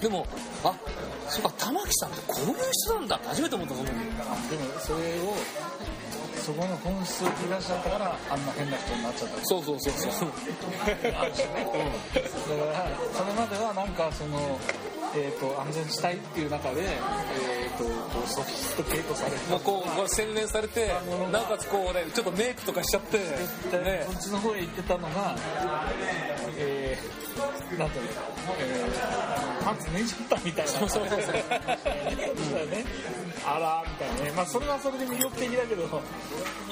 [0.00, 0.24] でも
[0.62, 0.72] あ
[1.28, 5.34] そうか玉木さんってこういう人なんだって初めて思ったと思うでもそれを
[6.46, 14.60] そこの本質を引き出しちゃったからあんな変な人になっちゃったそうそうそうそうだからそれまではなんかその
[15.14, 17.90] えー、と安全地帯っていう中で、えー、とこ
[18.22, 20.88] うソフィストケートされたまあこうこう洗練されて
[21.32, 25.36] なおかつこうねちょっとメイクとかしちゃってねそっちの方へ行ってたのが、
[26.58, 28.10] えー、なんていうの、
[28.60, 30.70] えー、パンツ脱いじゃったみたいな。
[30.70, 32.84] そうそうそうそうね、
[33.46, 34.32] あらみたいなね。
[34.36, 36.02] まあそれはそれで魅力的だけど、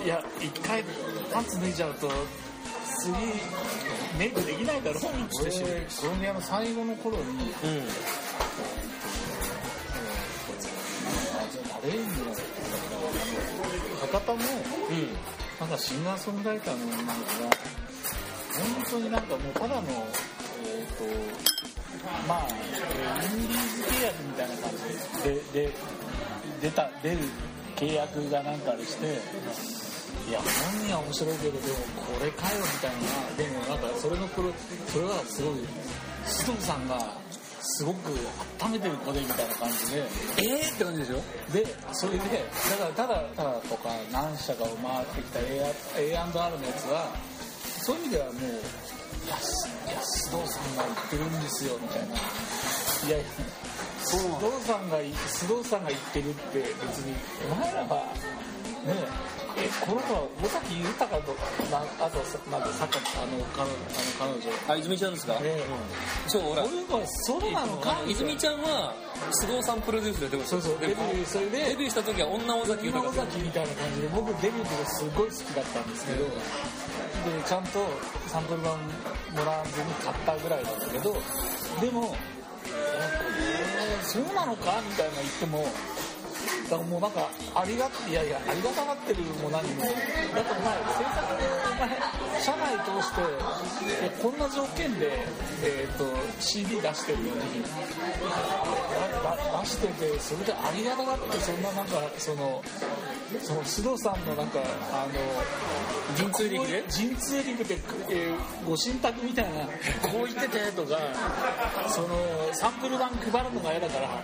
[0.05, 0.83] いや、一回
[1.33, 2.11] パンツ脱いじゃうと、
[2.99, 3.13] 次、
[4.19, 5.63] メイクできないだろうってし、
[6.01, 7.29] コロンビアの最後の頃に、うん。
[7.31, 7.53] あ、
[11.51, 12.35] じゃあ、レインの、
[14.01, 14.41] 博多も、
[14.91, 15.09] うん。
[15.61, 17.51] なんかシンガーソングライターの女の子が、
[18.55, 19.83] 本当になんかもうただの、
[20.67, 21.05] えっ、と、
[22.29, 25.73] まあ、えーインディーズ契約みたいな感じで、で、で
[26.65, 27.19] 出た、出る
[27.77, 29.05] 契約がなんかあれして、
[30.29, 34.49] いや、本人は面白いけど、でもこれかよみたいな、でもなんかそれの頃、
[34.89, 35.55] それはすごい、
[36.25, 36.97] 須藤さんが、
[37.61, 38.13] すごく
[38.63, 39.99] 温めてる子でみたいな感じで、
[40.39, 41.21] えーって感じでしょ？
[41.53, 47.09] でそれでだからただただとか何社かを回ってきた A&R のやつは
[47.81, 48.35] そういう意味ではもう
[49.25, 52.15] 「いやすいや須藤さんが言ってるんですよ」みたいな
[53.09, 53.25] 「いやいや
[54.05, 57.15] 須藤さんが須藤さんが言ってるって別に
[57.51, 58.13] お前らは
[58.87, 61.33] ねえこの子は尾崎豊と
[61.71, 64.51] なあとさなんかさっきあの彼あの彼女。
[64.69, 65.63] あ泉ちゃんですか、ね
[66.27, 68.93] そうほらこういう子はそうなのか泉ちゃんは
[69.31, 76.31] 須藤さんプロデュースででもそうそうデビューそれでデビューした時は女尾崎今尾豊崎みたいな感じで僕デビューの時すごい好きだったんですけど、で
[77.47, 77.79] ちゃんと
[78.27, 81.15] サンプル版もらわずに買ったぐらいなんだけど。
[81.81, 82.15] でも
[82.67, 84.81] えーそうなのか？
[84.89, 85.67] みたいな言っても。
[86.65, 89.83] だからもうなんかありがいやいやありがたがってるも何も。
[89.83, 91.89] だってお前制作でお前
[92.43, 93.23] 社内通して
[94.03, 95.13] えこんな条件で、
[95.63, 96.05] えー、と
[96.41, 97.31] CD 出してるのに
[99.63, 102.63] 出しててそれでありがたがってそんななんかその
[103.43, 104.61] その須藤さんのなんか
[104.93, 106.85] あの陣痛力で？
[106.89, 107.79] 陣痛力で、
[108.11, 109.67] えーご神託みたいな
[110.09, 110.99] こう言っててとか
[111.89, 112.09] その
[112.53, 114.23] サンプル版配るのが嫌だから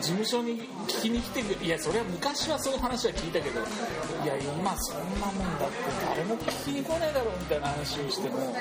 [0.00, 5.76] 事務所に聞きに来てくいやそれは昔はそういう話は聞いたけどいや今そんなもんだって
[6.08, 8.54] 誰も聞きに来ないだろうみたいな話をしても。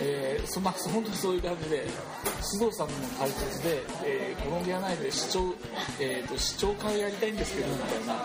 [0.00, 1.86] えーそ まあ、本当にそういう感じで
[2.40, 5.54] 須藤さんの解説で、えーコロンじゃないで市長、
[6.00, 8.22] えー、と市長会やりたいんですけどみたいないや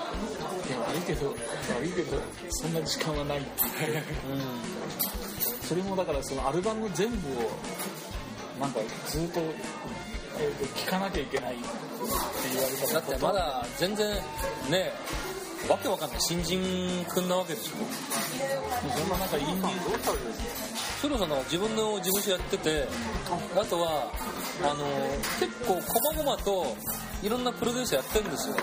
[0.88, 1.36] 悪いけど
[1.76, 2.18] 悪いけど
[2.50, 7.52] そんな時間はないって言って、それもだからそのアルバム全部を
[8.60, 9.42] なんかずっと,、
[10.40, 11.64] えー、と聴かなきゃいけないって
[12.54, 14.16] 言われたらだってまだ全然
[14.70, 14.92] ね
[15.70, 17.72] わけわかんない新人くんなわけでしょ。
[18.98, 19.74] そんななんかインディー
[21.02, 22.88] シロさんなんか自分の事務所やってて
[23.56, 24.12] あとは
[24.62, 24.86] あの
[25.40, 25.82] 結構こ
[26.16, 26.76] まごまと
[27.22, 28.56] いろんなプロデューサーやってるんですよ。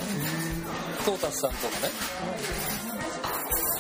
[1.05, 1.93] トータスさんとかね。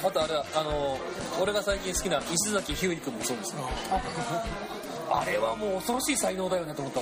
[0.02, 0.98] あとあれはあの
[1.42, 3.68] 俺が最近好きな石崎ひゅうりくんもそうですよ。
[5.10, 7.00] あれはもう恐ろしい才能だよねと思った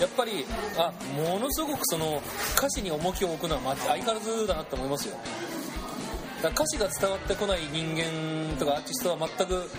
[0.00, 0.46] やっぱり
[0.78, 2.22] あものすごくその
[2.56, 5.16] 歌詞に重きを置くのはま相変わらずだなと思いますよ。
[6.42, 9.70] だ歌詞が伝わってこない人間とかアーティストは全く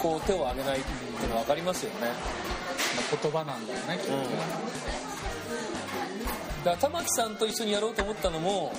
[0.00, 2.12] こう手を挙げないっていうのは分かりますよね。
[3.22, 4.24] 言葉なんだよねきっとね、
[6.64, 8.72] だから玉木さんと一緒にやろうと思ったのも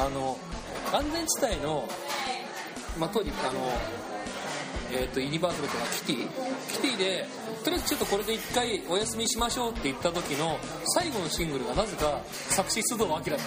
[0.00, 0.36] あの
[0.92, 1.88] 安全地帯の、
[2.98, 3.70] まあ、当時あの、
[4.92, 6.28] えー、とユニバーサルとかキティ。
[6.72, 7.26] キティで
[7.64, 10.58] とりあえずちょっとこれで一回お休みしましょうって言った時の
[10.94, 12.20] 最後のシングルがなぜか
[12.50, 13.40] 作詞須藤明だったんだよ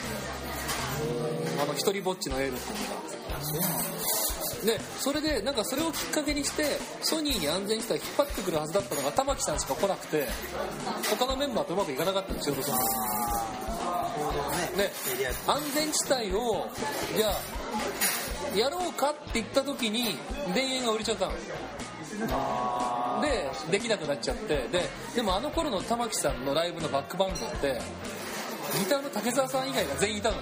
[1.61, 3.79] あの一人ぼっちのエールっていうのが
[4.65, 6.65] でそれでなんかそれをきっかけにして
[7.01, 10.27] ソニーに安全地帯引っ張ってくるはずだったのが玉木さんしか来なくて
[11.09, 12.35] 他のメンバーとうまくいかなかったん。
[12.35, 12.77] ですよその
[14.77, 14.91] で
[15.47, 16.67] 安全地帯を
[17.15, 17.33] じゃあ
[18.55, 20.17] やろうかって言った時に
[20.53, 21.33] 田園が売れちゃったの。
[23.21, 24.67] でできなくなっちゃって。
[24.71, 27.79] ででもあの頃の玉木さんのライブのバックバンドって
[28.79, 30.37] ギターの竹澤さん以外が全員いたの。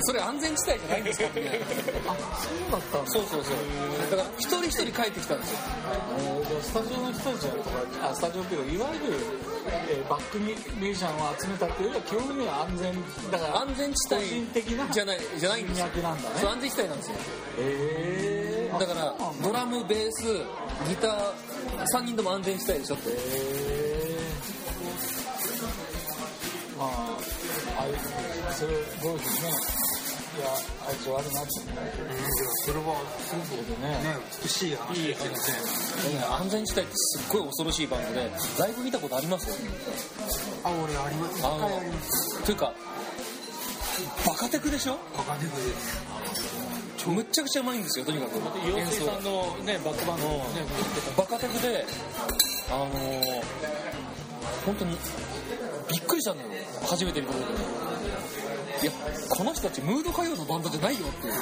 [0.00, 3.54] それ安全地帯じゃないんですかみたいなそうだったんだそうそうそう。
[4.10, 5.58] だから一人一人帰ってきたんですよ。
[6.62, 7.70] スタジオの人たちとか
[8.08, 9.18] あスタジオっていうかいわゆる、
[9.70, 12.94] えーバックミュージシャンを集めたっていうよりは基本的には安全
[13.30, 15.86] だから安全地個人的な帯じゃないじゃないんですよ。
[15.86, 16.36] なんだね。
[16.40, 17.16] そう安全地帯なんですよ。
[17.58, 20.24] えー、だからドラムベース
[20.88, 21.32] ギター
[21.94, 23.10] 3人とも安全地帯でしょって。
[23.10, 27.18] えー、まあ
[27.80, 27.92] あれ
[28.54, 29.87] それどうですね
[30.38, 30.46] いや
[30.86, 33.40] あいつ悪いなってそれはする。
[33.40, 34.94] ってことでねね美しい話。
[34.94, 35.28] いい話。
[35.28, 39.48] ですね安全地帯ってすっごい恐ろしいバンドでライブ見たことあります？
[39.50, 39.56] よ
[40.62, 41.40] あ俺あります。
[41.40, 41.58] 一あ
[42.46, 42.72] というか
[44.24, 44.96] バカテクでしょ？
[45.16, 47.08] バカデブです。
[47.08, 48.38] むっちゃくちゃうまいんですよとにかく。
[48.38, 50.44] さんのねバックバンドね。
[51.16, 51.84] バカテクで
[52.70, 53.42] あのー、
[54.66, 54.96] 本当に
[55.90, 56.50] びっくりしたんだよ。
[56.86, 57.87] 初めて見た時に
[58.82, 58.92] いや
[59.30, 61.32] この人たちムード歌謡のバンドじゃないよっていう。
[61.32, 61.40] ね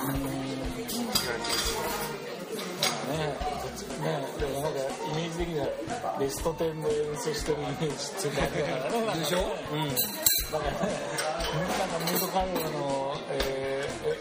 [3.17, 4.83] ねでもなんかイ
[5.15, 5.67] メージ的には
[6.19, 9.39] ベスト10で演奏してるイメージっていうかでしょ？
[9.39, 9.89] うん。
[10.53, 10.77] だからね
[11.79, 14.19] なんかムード歌謡の、えーえ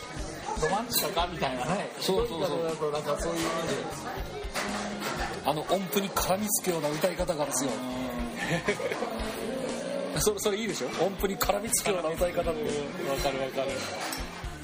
[0.61, 1.89] ロマンチカかみたいなね。
[1.99, 2.91] そうそうそう。
[2.91, 3.75] なんかそういうイメージ。
[5.45, 7.71] あの音符に絡みつくような歌い方がですよ
[10.21, 10.87] それそれいいでしょ？
[11.03, 12.51] 音符に絡みつくような歌い方ってわ
[13.17, 13.71] かるわかる。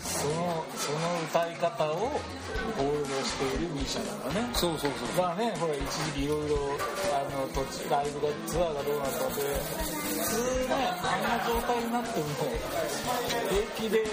[0.01, 0.97] そのその
[1.29, 4.49] 歌い方をホールドしているミーシャだからね。
[4.53, 6.57] そうそうそうまあね、ほら一時期いろいろ
[7.13, 9.33] あの土地ライブがツアーがどうなったって。
[9.35, 12.25] 普通ねあんな状態になっても
[13.49, 14.07] 平気でね、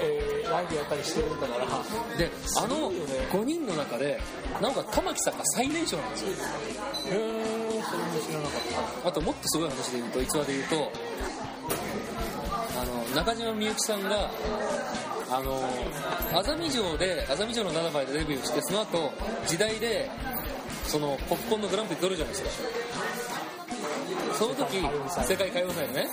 [0.00, 2.16] えーライブやったりしてるんだから。
[2.18, 4.20] であのすごいよね5人の中で
[4.60, 6.28] なんか玉木さんが最年少なんですよ。
[6.28, 6.34] へ
[7.12, 7.55] え
[7.90, 10.92] それも知らなかったあともっとすごい話で言うと逸話で言うと
[12.80, 14.30] あの中島みゆきさんが
[15.30, 15.60] あの
[16.34, 19.12] 熱海城で熱海城の7倍でデビューしてその後
[19.46, 20.10] 時代で
[20.84, 22.96] そのポップコンのグランプリ取るじゃないですか。
[24.38, 24.76] その時
[25.26, 26.08] 世界歌謡祭でね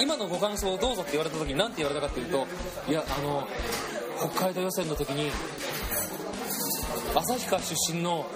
[0.00, 2.46] 今のご感想をどうぞって言われた時に何て言われたかっていうと
[2.88, 3.48] いやあの
[4.18, 5.30] 北海道予選の時に
[7.14, 8.26] 旭川出身の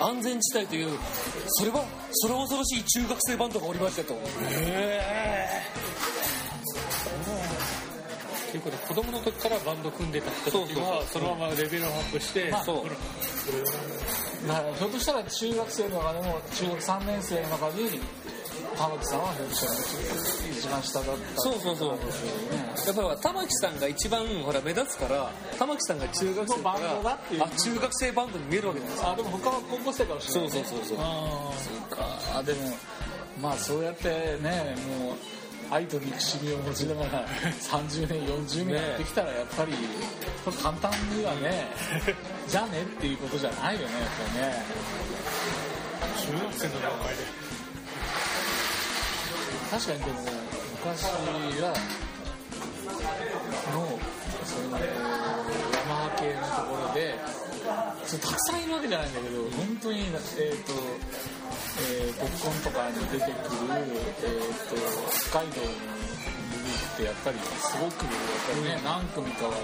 [0.00, 0.98] 安全地帯という
[1.46, 4.14] それはそれは恐ろしい中学生バンドがおりましたと。
[8.50, 12.84] ということで子供の時からバンド組んでた人たちはそのままレベルアップしてそう
[14.46, 18.00] ただからひょっとしたら中学生の中でも中学3年生の中に
[18.78, 21.92] 玉木さんは一番下だったそうそうそう。
[21.94, 21.98] ね
[22.86, 27.42] やっぱり玉木さんが一番ほら目立つから玉木さんが中学生だかバンドだらっていう。
[27.42, 31.96] あ中学生バンドに見えるわけじゃないですかあでも他は高校生かもしれそないうそうそうそうああそう。
[31.96, 32.60] かあでも
[33.42, 34.08] まあそうやって
[34.42, 35.14] ねもう
[35.70, 37.26] 愛と憎しみを持ちながら
[37.60, 39.72] 30年40年やってきたらやっぱり
[40.62, 41.66] 簡単にはね
[42.48, 44.62] じゃあねっていうことじゃないよねやっぱりね。
[46.18, 47.47] 中学生の名前で
[49.70, 50.32] 確かにでもね
[50.84, 51.74] 昔は
[53.72, 53.98] の
[54.44, 57.14] その山系のところで
[58.06, 60.72] そうたくさんいるわけじゃないんだけど本当にえっ、と
[61.80, 63.34] えー、ポップコーンとかに出てくる、
[63.68, 64.74] えー、と
[65.30, 68.14] 北海道の部ってやっぱりすごくやっ
[68.50, 69.60] ぱりね、何組かはもう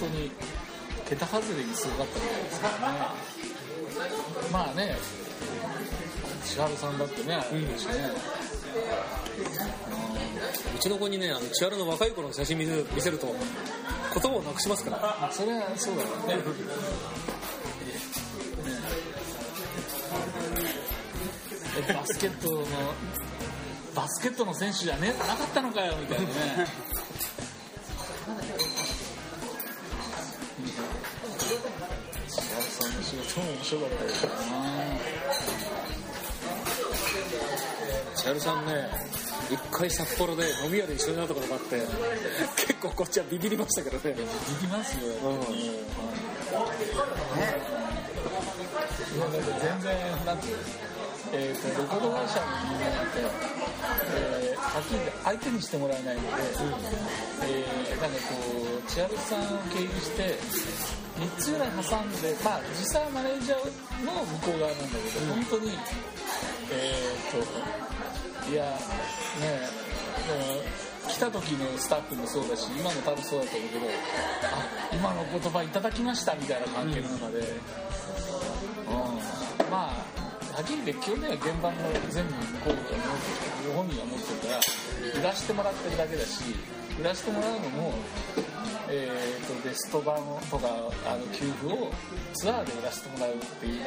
[0.00, 0.32] 本当に
[1.06, 2.98] 桁外れにすごかったみたいですからね。
[4.52, 4.96] まあね
[6.44, 8.37] 千春さんだってねあれだしね、う
[10.80, 12.66] ちの子にねあの千春の若い頃の写真見
[13.00, 13.26] せると
[14.14, 14.98] 言葉をなくしますから。
[15.02, 16.38] あそれはそうだろうね
[21.88, 22.64] えバスケットの
[23.94, 26.32] バスケットの選手じゃねなかったのかよみたいなね。
[32.28, 34.44] 千春さんの仕事も面白かったですからな
[38.18, 38.90] 千春さんね
[39.48, 41.80] 一回札幌で飲み屋で一緒になったことがあって
[42.66, 44.14] 結構こっちはビビりましたけどね。
[44.14, 44.26] 行
[44.58, 45.40] きますよ、うん。
[45.40, 45.46] うん
[49.08, 50.62] いやだって全然なんていうの。
[51.30, 56.28] えー、とレコード会社の人間なんて、えー、はっきり相手にしてもらえないので、
[57.44, 58.34] えーなんかこ
[58.78, 60.38] う千春さんを経由して
[61.18, 63.58] 3つぐらい挟んでまあ実際はマネージャー
[64.06, 65.72] の向こう側なんだけど、本当に
[66.70, 67.44] えっ、と
[68.50, 68.70] いやね
[69.44, 77.44] え来た時のスタッフもそうだし今も多分そうだと思うけどあ今の言葉いただきましたみたいな関係の中で、うん、
[80.58, 81.76] あはっきり言って基本的には現場の
[82.10, 86.42] 全部向こうご本人が持ってるから売らしてもらってるだけだし
[86.98, 87.94] 売らしてもらうのも、
[88.90, 90.18] えー、とベスト版
[90.50, 90.66] とか
[91.06, 91.92] あの給付を
[92.34, 93.84] ツアーで売らせてもらうっていう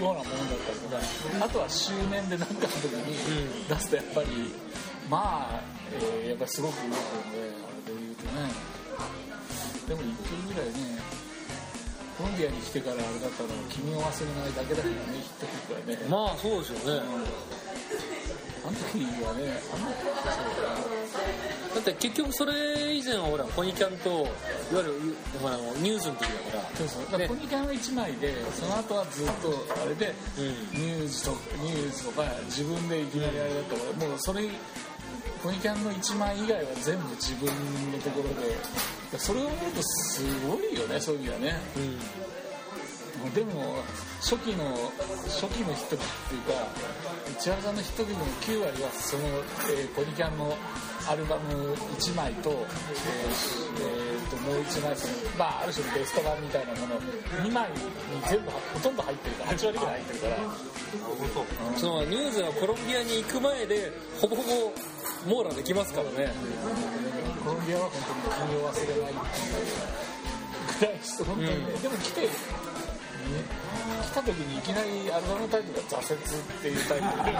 [0.00, 4.28] なものだったりとかあとは周年で何かの時に出すとやっぱり
[5.10, 5.60] まあ、
[5.92, 8.48] えーやっぱりすごく動くのであれで言うとね
[9.88, 11.21] でも一曲ぐらいね
[12.22, 15.98] コロンビアに来てからあれだったのは君を忘れないだけだからねヒット曲はね。
[16.06, 17.02] まあそうですよね。
[18.62, 19.90] あの時はねあの
[21.74, 24.30] だって結局それ以前はほらポニキャンといわ
[24.76, 24.94] ゆる
[25.42, 26.70] ほらニュースの時だから。
[26.76, 27.04] そうそう。
[27.10, 30.42] だからポニキャンは1枚でその後はずっとあれで、う
[30.78, 30.78] ん。
[30.78, 34.46] ニュースとニュースとか自分でいきなりあれだったから、もうそれ
[35.42, 37.48] コニキャンの1枚以外は全部自分
[37.92, 39.18] のところで。
[39.18, 41.60] それを思うとすごいよねそういう意味はね。
[41.76, 41.98] うん
[43.34, 43.76] でも
[44.20, 44.64] 初期の
[45.26, 49.22] 初期のヒット曲っていうか千原さんのヒット曲の9割はその、
[49.70, 50.56] えーコニキャンの
[51.08, 57.00] アルバム1枚と,、えーえーともう1枚その、まあ、ある種のベスト版みたいなもの
[57.44, 57.76] 2枚に
[58.28, 60.36] 全部ほとんど入ってるから8割ぐらい入ってるから。
[61.76, 64.72] そのニューズはコロンビアに行く前でほぼほぼ
[65.26, 66.32] 網羅できますからね。
[67.44, 67.92] コロンビアは本
[68.24, 69.62] 当に君を忘れないっていう
[70.78, 72.28] ぐらいして本当にね、でも来て、ね、
[74.02, 76.26] 来た時にいきなりアルバムのタイトルが「挫折」っ
[76.62, 77.32] ていうタイトルで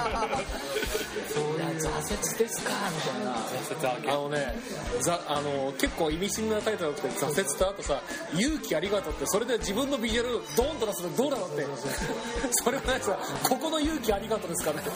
[1.33, 4.13] そういう挫折ですかみたいな。
[4.13, 4.55] あのね
[5.01, 8.03] ざあの結構意味深なタイトルが多くて挫折とあとさ
[8.37, 11.67] 「勇気ありがとう」ってそれで自分のビジュアルドーンと出すのどうなのって。
[12.65, 14.83] それはないさここの勇気ありがとうですかね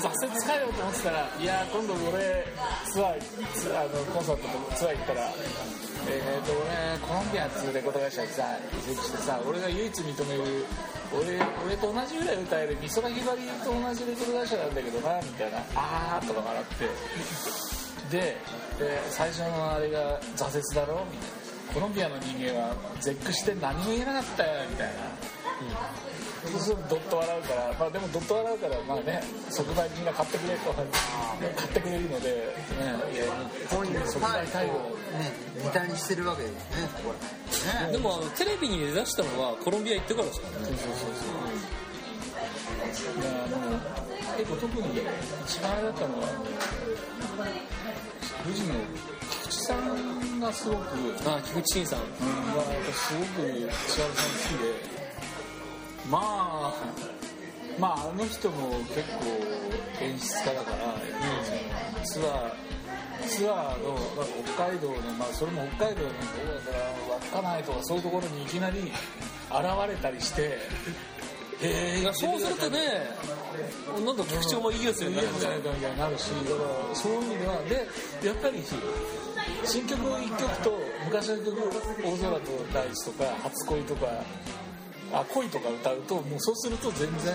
[0.00, 2.46] 挫折かよと思ってたらいや今度俺
[2.86, 3.22] ツアー
[3.54, 5.32] ツあのコンサートとツアー行ったら
[6.10, 8.44] えー、と俺コロンビアっつうレコード会社にさ
[8.78, 10.64] 移籍してさ俺が唯一認める
[11.12, 16.84] 俺俺と同じぐらい歌える美空ひばりと同じレコード会社なんだけどなみたいなあーとか笑って。
[18.10, 18.36] で
[18.78, 21.38] で最初のあれが挫折だろみたいな。
[21.74, 24.94] コロンビアの人間は絶句して何も言えなかったよみたいな。
[26.50, 30.86] そうするとドッと笑うから、まあ、でもドッと笑うからまあね即売みんな買ってくれと買っ
[31.74, 32.44] てくれるので、ね、
[33.12, 33.26] いや
[34.06, 34.97] 即売対応ね
[35.64, 36.58] ネタにしてるわけですね。
[37.04, 37.14] こ
[37.82, 37.86] れ。
[37.86, 37.92] ね。
[37.92, 40.66] でもあのテレビに出したのはコロンビア行ってからですからね。
[40.66, 41.32] そうそうそう
[43.20, 43.80] いやもう
[44.38, 44.88] 結構特に
[45.46, 46.26] 一番あれだったのは
[48.44, 48.74] 富士の
[49.30, 50.82] 菊池さんがすごく
[51.26, 52.00] あ菊池慎さん。
[52.00, 54.64] うんがやっぱすごく千原さん好きで。
[56.10, 56.74] まあ。
[57.78, 59.24] まああの人も結構
[60.02, 60.98] 演出家だから、
[62.04, 62.52] そのツアー
[63.26, 68.92] ツアーの、まあ、北海道のまあそれも北海道のら稚内とかそういうところにいきなり現
[69.88, 70.58] れたりして
[71.60, 72.78] えそうするとね
[74.04, 75.58] なんだ局長もいいやつになるみたい
[75.90, 77.58] になるしだからそういう意味では
[78.22, 78.62] でやっぱり
[79.64, 81.58] 新曲1曲と昔の曲
[82.04, 84.06] 「大空と大地」とか「初恋」とか
[85.12, 87.34] あ恋とか歌うともうそうすると全然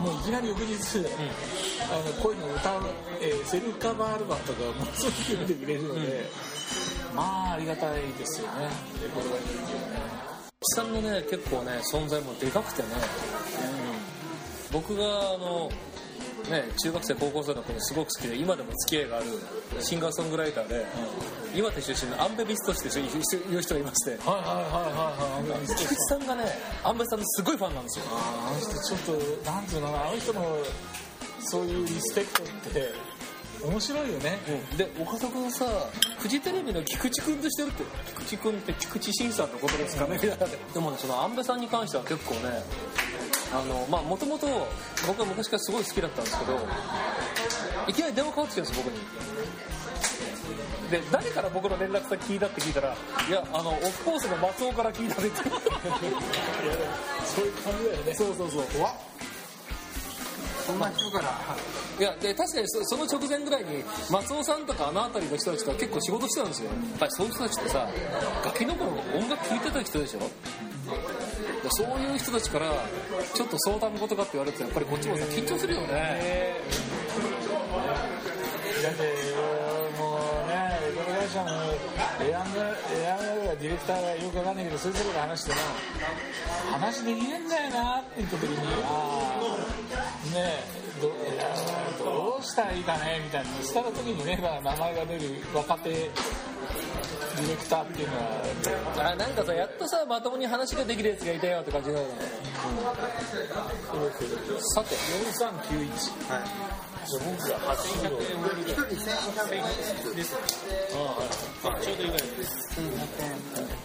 [0.00, 2.82] もういきなり翌日、あの恋の歌う、
[3.20, 6.30] えーセルフカバーアルバムとかもうすぐ見てくれるので、
[7.14, 8.68] まあありがたいですよね。
[9.02, 9.42] レコードがいい
[10.74, 12.88] さんのね結構ね存在もでかくてね、
[14.72, 15.68] 僕があの
[16.50, 19.26] ね中学生高校生の頃すごく好きで今でも付き合いがある
[19.80, 20.86] シンガーソングライターで、
[21.54, 24.10] 岩手出身のアンベビストしていう人がいまして。
[24.10, 25.66] はいはいはいはいはい。
[25.66, 26.44] 菊池さんがね
[26.82, 28.04] アンベさんのすごいファンなんですよ。
[28.10, 30.58] あの人ちょっとなんていうのかなあの人の
[31.40, 32.92] そういうリスペクトって
[33.64, 34.38] 面白いよね、
[34.76, 35.64] で岡田君さ
[36.18, 37.84] フジテレビの菊池君としてるって。
[38.14, 40.14] 菊池君って菊池慎さんのことですかね。
[40.14, 42.62] みたいなでもねその安部さんに関しては結構ね
[43.52, 44.68] もともと
[45.06, 46.58] 僕は昔からすごい好きだったんですけど
[47.88, 49.00] いきなり電話かかってきたんです僕に。
[50.90, 52.94] で誰から僕の連絡先聞いたって聞いたら
[53.28, 55.42] いやあのオフコースの松尾から聞いたって言って。
[57.24, 58.14] そういう感じだよね。
[58.14, 58.64] そうそうそう
[60.66, 61.30] そんな人から。
[61.98, 66.70] いやで確かにそその直前ぐらいに松尾さんとかあの辺りの人たちが結構仕事してたんですよ。
[66.70, 67.88] やっぱりそういう人たちってさ
[68.44, 70.20] ガキの頃音楽聴いてた人でしょ？
[70.20, 70.26] で
[71.70, 72.72] そういう人たちから
[73.34, 76.56] ちょっと相談事かって言われるとやっぱりこっちもさ緊張するよね
[81.34, 82.62] 社のエアンガ
[82.94, 85.56] エアンがディレクターがよくわかんないけどそういうところで話しても
[86.70, 89.56] 話できねえんだよなって言った時にあ
[90.30, 91.08] あねえど
[92.04, 95.20] どうしたらいいかねみたいなしたら時にねまあ名前が出る
[95.52, 102.14] 若手ディレクターっていうのはあなんかさやっとさまともに話ができるやつがいたよって感じだよね、
[104.74, 106.93] さて4391はい。
[107.12, 109.62] 僕が8100円売れる一人1100円
[110.16, 110.36] です。
[110.94, 111.18] あ
[111.64, 112.48] あちょうどいいぐらいです。
[112.80, 112.82] 1100
[113.22, 113.30] 円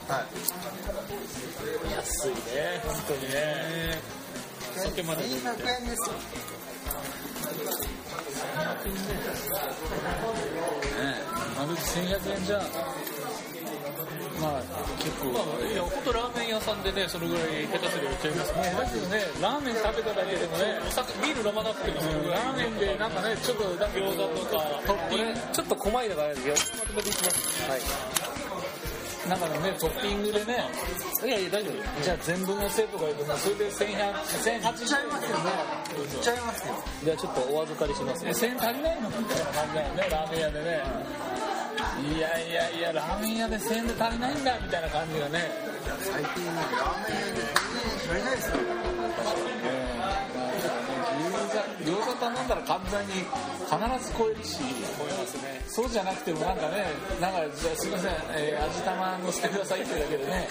[0.07, 2.37] はい安いね。
[2.85, 4.19] 本当にね。
[4.79, 5.27] 酒まで1100
[5.81, 6.15] 円ですよ
[11.57, 12.61] 丸1100円じゃ
[14.41, 14.61] まあ
[15.17, 18.53] 構まあいや本当ラーメン屋さんでねそれぐらい下手すりゃ売っちゃいます。
[18.53, 24.63] ねだけどねラーメン食べただけでもねお酒ビール飲まなくてもそれぐらいラーメンでなんかねちょっと餃子とか。
[24.85, 26.77] トッピングちょっと細いのがあるんですよ。
[26.79, 27.81] まとめていきますはい。
[29.29, 30.65] なんかねトッピングでね。
[31.23, 35.51] いやいや大丈夫じゃあ全部のせとか言うともうそれで1100 1080いっちゃいますよね
[35.99, 40.81] いっちゃいますよじゃあちょっとお預かりしますえ1000足りないのみたいな感じだよねラーメン屋でね
[41.79, 45.49] いやいやいやラーメン屋で1000円で足りないんだみたいな感じがね。
[46.01, 48.55] 最近ラーメン屋で全然知られないですよ。
[51.79, 54.59] 餃子頼んだら完全に必ず超えるし
[55.67, 56.85] そうじゃなくてもなんかね
[57.21, 60.47] なんかじゃあすいません、えー味玉乗せてくださいっていうだけでね、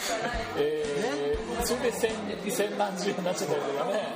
[0.56, 2.10] えーそれで千
[2.50, 4.08] 千何十円になっちゃったりとかね。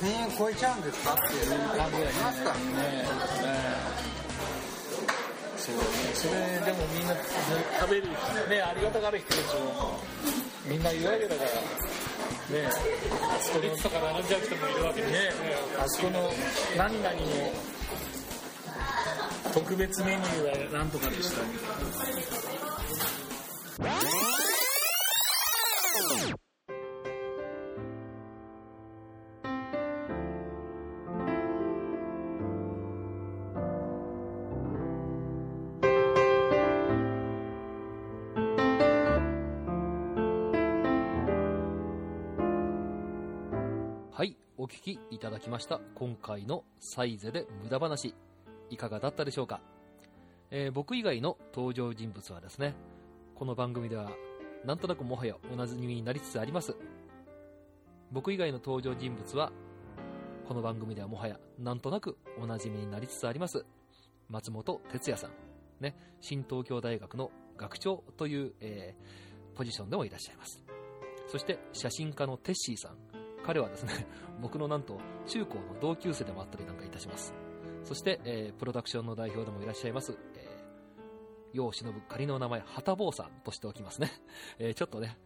[0.00, 1.14] 1000円超えちゃうんですか？
[1.14, 3.04] っていう感じだよねますからねね
[5.64, 7.14] そうねそれでもみんな
[7.80, 8.08] 食べる
[8.50, 9.98] ねありがたがる人たちも
[10.68, 11.50] みんないるわけだから。
[11.50, 12.68] ね
[13.40, 15.32] ストリッツとか並んじゃう人もいるわけでね。
[15.82, 16.30] あそこの
[16.76, 17.20] 何々の
[19.54, 21.36] 特別メニューはなんとかでした。
[45.54, 45.80] ました。
[45.94, 48.12] 今回のサイゼで無駄話、
[48.70, 49.60] いかがだったでしょうか、
[50.50, 52.74] えー僕以外の登場人物はですね、
[53.36, 54.10] この番組では、
[54.64, 56.74] なんとなくもはやおなじみになりつつあります。
[58.10, 59.52] 僕以外の登場人物は、
[60.48, 63.64] この番組ではもはやなんとなくおなじみになりつつあります。
[64.28, 65.30] 松本哲也さん。
[65.78, 70.64] ね、新東京大学の学長という、えーポジションでもいらっしゃいます。
[71.28, 73.13] そして、写真家のテッシーさん。
[73.44, 74.06] 彼はですね、
[74.40, 77.34] 僕のなんと中高の同級生でもあったりなんかいたします。
[77.84, 84.10] そして、えープロダクションの代表でもいらっしゃいます、えー、世を忍ぶ仮の名前、はたぼうさんとしておきますね。
[84.58, 85.18] えーちょっとね、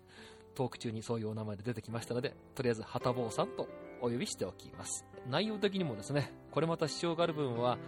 [0.55, 3.69] トーク中にそういうお名前で出てきましたので、とりあえずはたぼうさんと
[4.01, 5.07] お呼びしておきます。
[5.29, 7.79] 内容的にもですね、これまた支障がある部分は、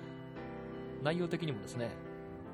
[1.03, 1.91] 内容的にもですね、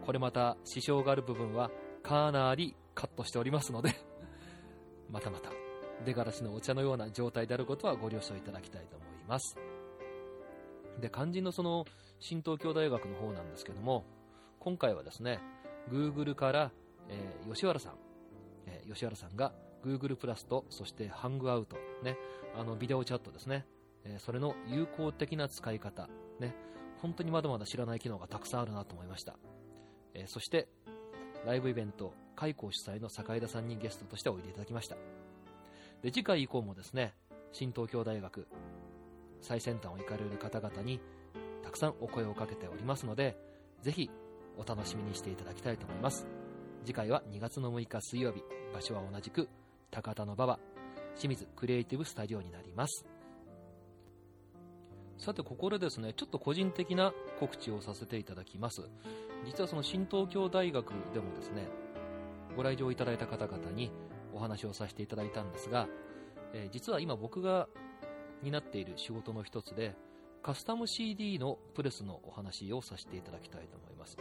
[0.07, 1.70] これまた支障がある部分は
[2.03, 3.91] かなりカットしておりますので、
[5.11, 5.51] またまた
[6.05, 9.57] 出がらしのお茶のような状態であることはご了承いただきたいと思います。
[11.01, 11.84] で、肝心のその
[12.18, 14.05] 新東京大学の方なんですけども、
[14.59, 15.40] 今回はですね、
[15.90, 16.72] Google から、
[17.09, 17.94] えー吉原さん、
[18.66, 19.53] えー吉原さんが
[19.84, 22.16] Google プラスと、そしてハングアウト、ね、
[22.57, 23.66] あの、ビデオチャットですね。
[24.05, 26.09] えーそれの有効的な使い方、
[26.40, 26.55] ね、
[26.99, 29.36] 本当にまだまだ知らない機能がたくさんあるなと思いました。
[30.14, 30.68] えそして、
[31.44, 34.97] ライブイベント、開校主催の坂井田さんにゲストとしておいでいただきました。
[36.03, 37.14] で、次回以降もですね、
[37.53, 38.47] 新東京大学、
[39.40, 41.01] 最先端を行かれる方々に、
[41.62, 43.36] たくさんお声をかけておりますので、
[43.82, 44.11] ぜひ、
[44.59, 46.26] お楽しみにしていただきたいと思います。
[46.84, 48.42] 次回は2月の6日水曜日、
[48.72, 49.49] 場所は同じく、
[49.90, 50.59] 高田の馬場、
[51.16, 53.07] 清水クリエイティブスタジオになります。
[55.18, 58.82] さて、ここでですね、ちょっと個人的な告知をさせていただきます。
[59.44, 61.68] 実はその新東京大学でもですね、
[62.57, 63.90] ご来場いただいた方々に
[64.37, 65.89] お話をさせていただいたんですが、
[66.53, 67.68] えー実は今僕が
[68.43, 69.97] 担っている仕事の一つで、
[70.43, 74.16] カスタム CD のプレスのお話をさせていただきたいと思います。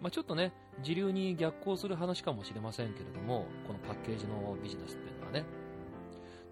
[0.00, 0.52] まあ、ちょっとね、
[0.82, 5.44] 時流に逆行する話かもしれませんけれども、このパッケージのビジネスっていうのはね。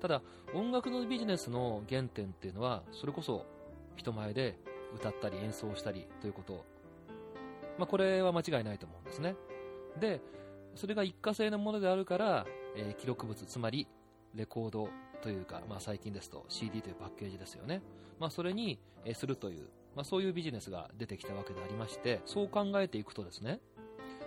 [0.03, 0.23] ただ、
[0.53, 3.47] 音楽のビジネスの原点っていうのは、それこそ
[3.97, 4.59] 人前で
[4.95, 6.65] 歌ったり演奏したりということ。
[7.79, 9.37] まあ、これは間違いないと思うんですね。
[10.01, 10.21] で、
[10.77, 12.47] それが一過性のものであるから、
[12.77, 13.87] えー記録物、つまり
[14.35, 14.89] レコード
[15.23, 17.83] というか、まあ、最近ですと CD というパッケージですよね。
[18.19, 23.61] まあ、それに、えーするという、まあ、そういうビジネスが出てきたわけでありまして、そう考えていくとですね、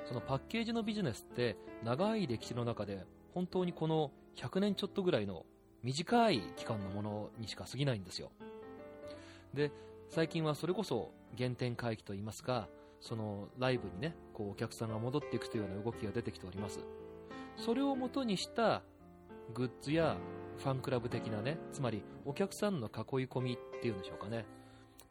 [0.05, 5.45] そのパッケージのビジネスって長い歴史の中で本当にこの100年ちょっとぐらいの
[5.83, 8.31] 短い期間のものにしか過ぎないんですよ。
[9.53, 9.71] で、
[10.09, 12.67] 最近はそれこそ原点回帰といいますか、
[13.01, 16.79] そのライブにね、こうお客さんが戻っていくというような動きが出てきております。
[17.57, 18.83] それを元にした
[19.53, 20.17] グッズや
[20.57, 22.93] ファンクラブ的なね、つまりお客さんの囲い
[23.27, 24.45] 込みっていうんでしょうかね。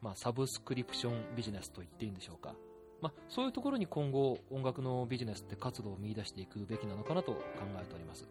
[0.01, 2.55] まあ、サブスクリプションビジネスと言っていいんでしょうか。
[3.01, 7.39] まあ、そういうところに今後音楽のビジネスって活動を見出していくべきなのかなと考
[7.81, 8.27] えております。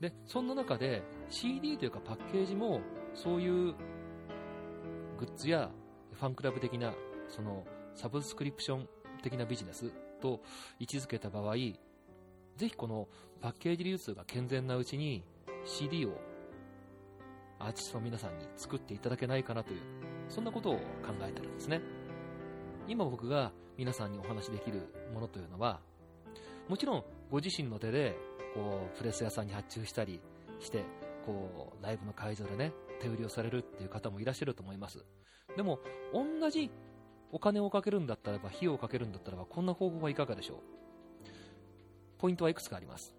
[0.00, 2.80] で、そんな中で CD というかパッケージも
[3.14, 3.74] そういう
[5.18, 5.70] グッズや
[6.12, 6.94] ファンクラブ的な
[7.28, 8.88] そのサブスクリプション
[9.28, 10.40] 的なビジネスと
[10.78, 13.08] 位置づけた場合、ぜひこの
[13.40, 15.24] パッケージ流通が健全なうちに
[15.64, 16.18] CD を
[17.58, 19.80] アーティストの皆さんに作っていただけないかなという、
[20.28, 21.80] そんなことを考えてるんですね。
[22.86, 25.80] 今僕が皆さんにお話しできるものというのは、
[26.68, 28.16] もちろんご自身の手で、
[28.54, 30.20] こう、プレス屋さんに発注したり
[30.60, 30.84] して、
[31.24, 35.04] こう、ライブの会場でね、手売りをされるっていう方もいらっしゃると思います。
[35.56, 35.80] でも、
[36.12, 36.70] 同じ
[37.32, 40.58] お金をかけるんだったらば、費用をかけるんだったらば、こんな方法はいかがでしょう？
[42.18, 43.14] ポイントはいくつかあります。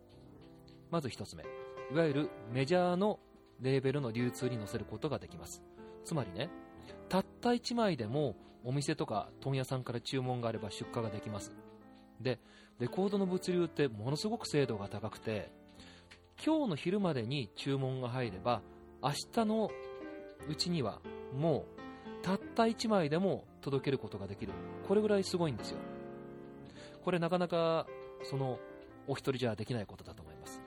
[0.90, 1.44] まず一つ目。
[1.92, 3.20] いわゆるメジャーの
[3.62, 5.62] レーベルの流通に載せることができます。
[6.04, 6.50] つまりね、
[7.10, 11.54] たった1枚でもお店とか問屋さんから注文があれば出荷ができます。
[12.22, 12.40] で、
[12.80, 15.52] レコードの物流ってものすごく精度が高くて、
[16.44, 18.62] 今日の昼までに注文が入れば、
[19.02, 19.70] 明日の
[20.50, 21.02] うちには
[21.36, 21.77] もう
[22.28, 24.52] たった1枚でも届けることができる。
[24.86, 25.78] これぐらいすごいんですよ。
[27.02, 27.88] これなかなか、
[28.24, 28.60] その、
[29.08, 30.62] お一人じゃできないことだと思います。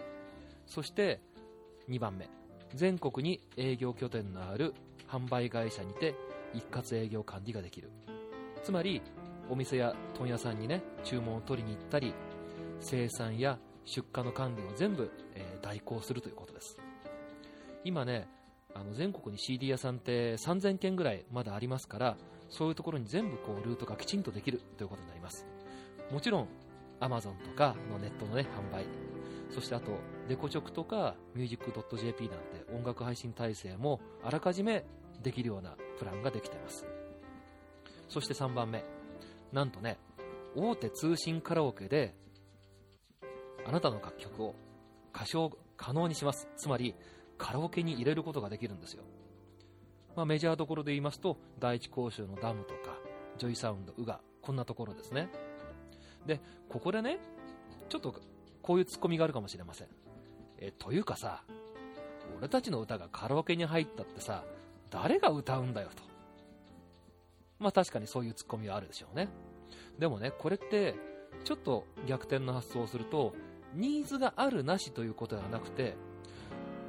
[0.66, 1.20] そして、
[1.90, 2.30] 2番目。
[2.74, 4.72] 全国に営業拠点のある
[5.06, 6.14] 販売会社にて
[6.54, 7.90] 一括営業管理ができる。
[8.62, 9.02] つまり、
[9.50, 12.14] お店や問屋さんにね、注文を取りに行ったり、
[12.80, 16.78] 生産や出荷の管理を全部、えー代行するということです。
[17.84, 18.28] 今ね、
[18.74, 22.16] あの全国に CD 屋さんって3000件ぐらいまだありますから、
[22.48, 25.46] そういうところに全部こうルートがきちんとできるということになります。
[26.10, 26.48] もちろん、
[27.00, 28.84] Amazon とかのネットのね、販売、
[29.50, 29.98] そしてあと、
[30.28, 34.84] デコチョクとか music.jp なんて音楽配信体制もあらかじめ
[35.22, 36.86] できるようなプランができています。
[38.08, 38.84] そして3番目。
[39.52, 39.98] なんとね、
[40.54, 42.14] 大手通信カラオケで、
[43.66, 44.54] あなたの楽曲を
[45.14, 46.48] 歌唱可能にします。
[46.56, 46.94] つまり、
[47.40, 49.02] カラオケに入れることができるんですよ。
[50.14, 52.98] まあ、メジャーどころで言いますと、第一講習のダムとか、
[53.38, 55.30] ジョイサウンド、ウガ、こんなところですね。
[56.26, 57.18] で、ここでね、
[57.88, 58.14] ちょっと
[58.62, 59.88] こういうツッコミがあるかもしれません。
[60.58, 61.42] え、というかさ、
[62.38, 64.44] 俺たちの歌がカラオケに入ったってさ、
[64.90, 66.02] 誰が歌うんだよと。
[67.58, 69.28] まあ確かにそういうツッコミはあるでしょうね。
[69.98, 70.94] でもね、これって、
[71.44, 73.34] ちょっと逆転の発想をすると、
[73.74, 75.94] ニーズがあるなしということではなくて、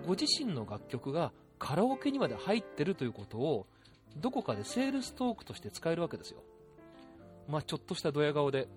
[0.05, 3.67] ご自身の楽曲がカラオケにまで入ってるということを、
[4.17, 6.43] どこかでセールストークとして使えるわけですよ。
[7.47, 8.67] まあちょっとしたドヤ顔で、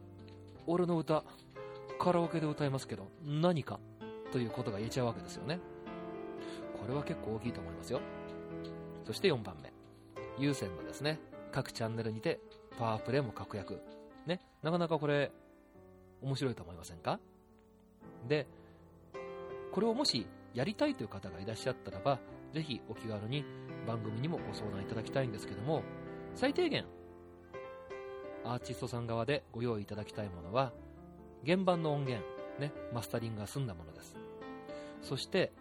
[0.66, 1.24] 俺の歌、
[1.98, 3.80] カラオケで歌いますけど、何か
[4.32, 5.60] ということが言えちゃうわけですよね。
[6.80, 8.00] これは結構大きいと思いますよ。
[9.06, 9.72] そして4番目。
[10.38, 11.20] 有線のですね、
[11.52, 12.40] 各チャンネルにて、
[12.78, 13.80] パワープレイも確約。
[14.26, 15.32] ね、なかなかこれ、
[16.22, 17.20] 面白いと思いませんか？
[18.28, 18.46] で、
[19.72, 22.20] これをもしやりたいという方がいらっしゃったらば
[22.52, 23.44] ぜひお気軽に
[23.86, 25.82] 番組にもご相談いただきたいんですけども
[26.34, 26.84] 最低限
[28.44, 30.72] アーティストさん側でご用意いただきたいものは
[31.44, 32.24] 原版の音源、
[32.60, 34.16] ね、マスタリングが済んだものです。
[35.02, 35.52] そして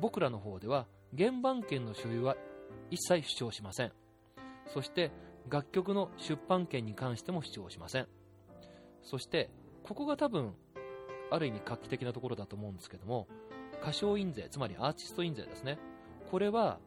[0.00, 0.86] 僕らの方では
[1.16, 2.36] 原版権の所有は
[2.90, 3.92] 一切主張しません。
[4.72, 5.10] そして
[5.48, 8.08] 楽曲の出版権に関しても主張しません。
[9.02, 9.50] そして
[9.82, 10.54] ここが多分
[11.30, 13.28] ある意味画期的なところだと思うんですけども
[13.82, 15.78] 歌唱印税つまりアーティスト印税ですね。
[16.30, 16.78] これは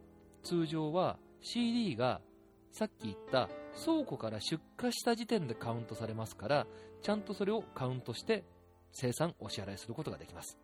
[0.43, 2.21] 通常は CD が
[2.71, 3.49] さっき言った
[3.85, 6.67] 倉庫から出荷した時点でカウントされますから
[7.01, 8.43] ちゃんとそれをカウントして
[8.91, 10.57] 生産お支払いすることができます。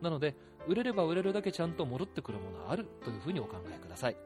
[0.00, 4.16] なので売れれば売れるだけちゃんと戻ってくるものがあるというふうにお考えください。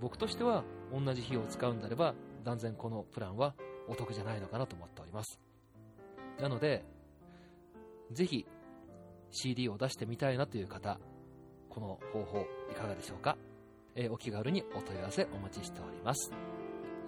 [0.00, 2.14] 僕としては同じ費用を使うんであれば
[2.44, 3.54] 断然このプランは
[3.88, 5.40] お得じゃないのかなと思っております。
[6.40, 6.84] なので
[8.12, 8.46] ぜひ
[9.30, 10.98] CD を出してみたいなという方
[11.68, 13.36] この方法いかがでしょうか、
[13.94, 16.32] えーお気軽にお問い合わせお待ちしております、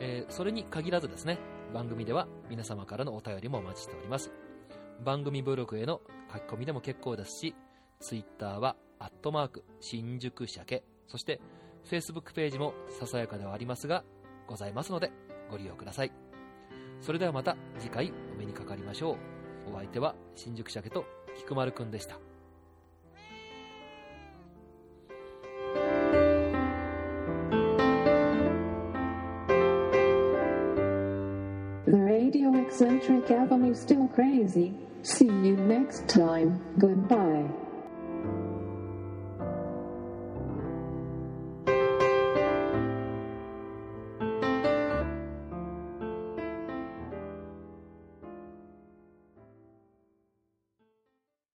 [0.00, 1.38] えーそれに限らずですね
[1.72, 4.30] 番組では皆様からのお便りもお待ちしております。
[5.02, 6.00] 番組ブログへの
[6.32, 7.54] 書き込みでも結構ですし
[8.00, 11.40] Twitter はアットマーク新宿鮭そして
[11.90, 14.04] Facebook ページもささやかではありますが
[14.46, 15.10] ございますので
[15.50, 16.12] ご利用ください。
[17.00, 19.41] それではまた次回お目にかかりましょう。
[19.70, 21.04] お相手は新宿鮭と
[21.36, 22.18] 菊丸くんでした
[31.86, 34.72] The Radio Eccentric Avenue still crazy.
[35.02, 36.60] See you next time.
[36.78, 37.48] Goodbye.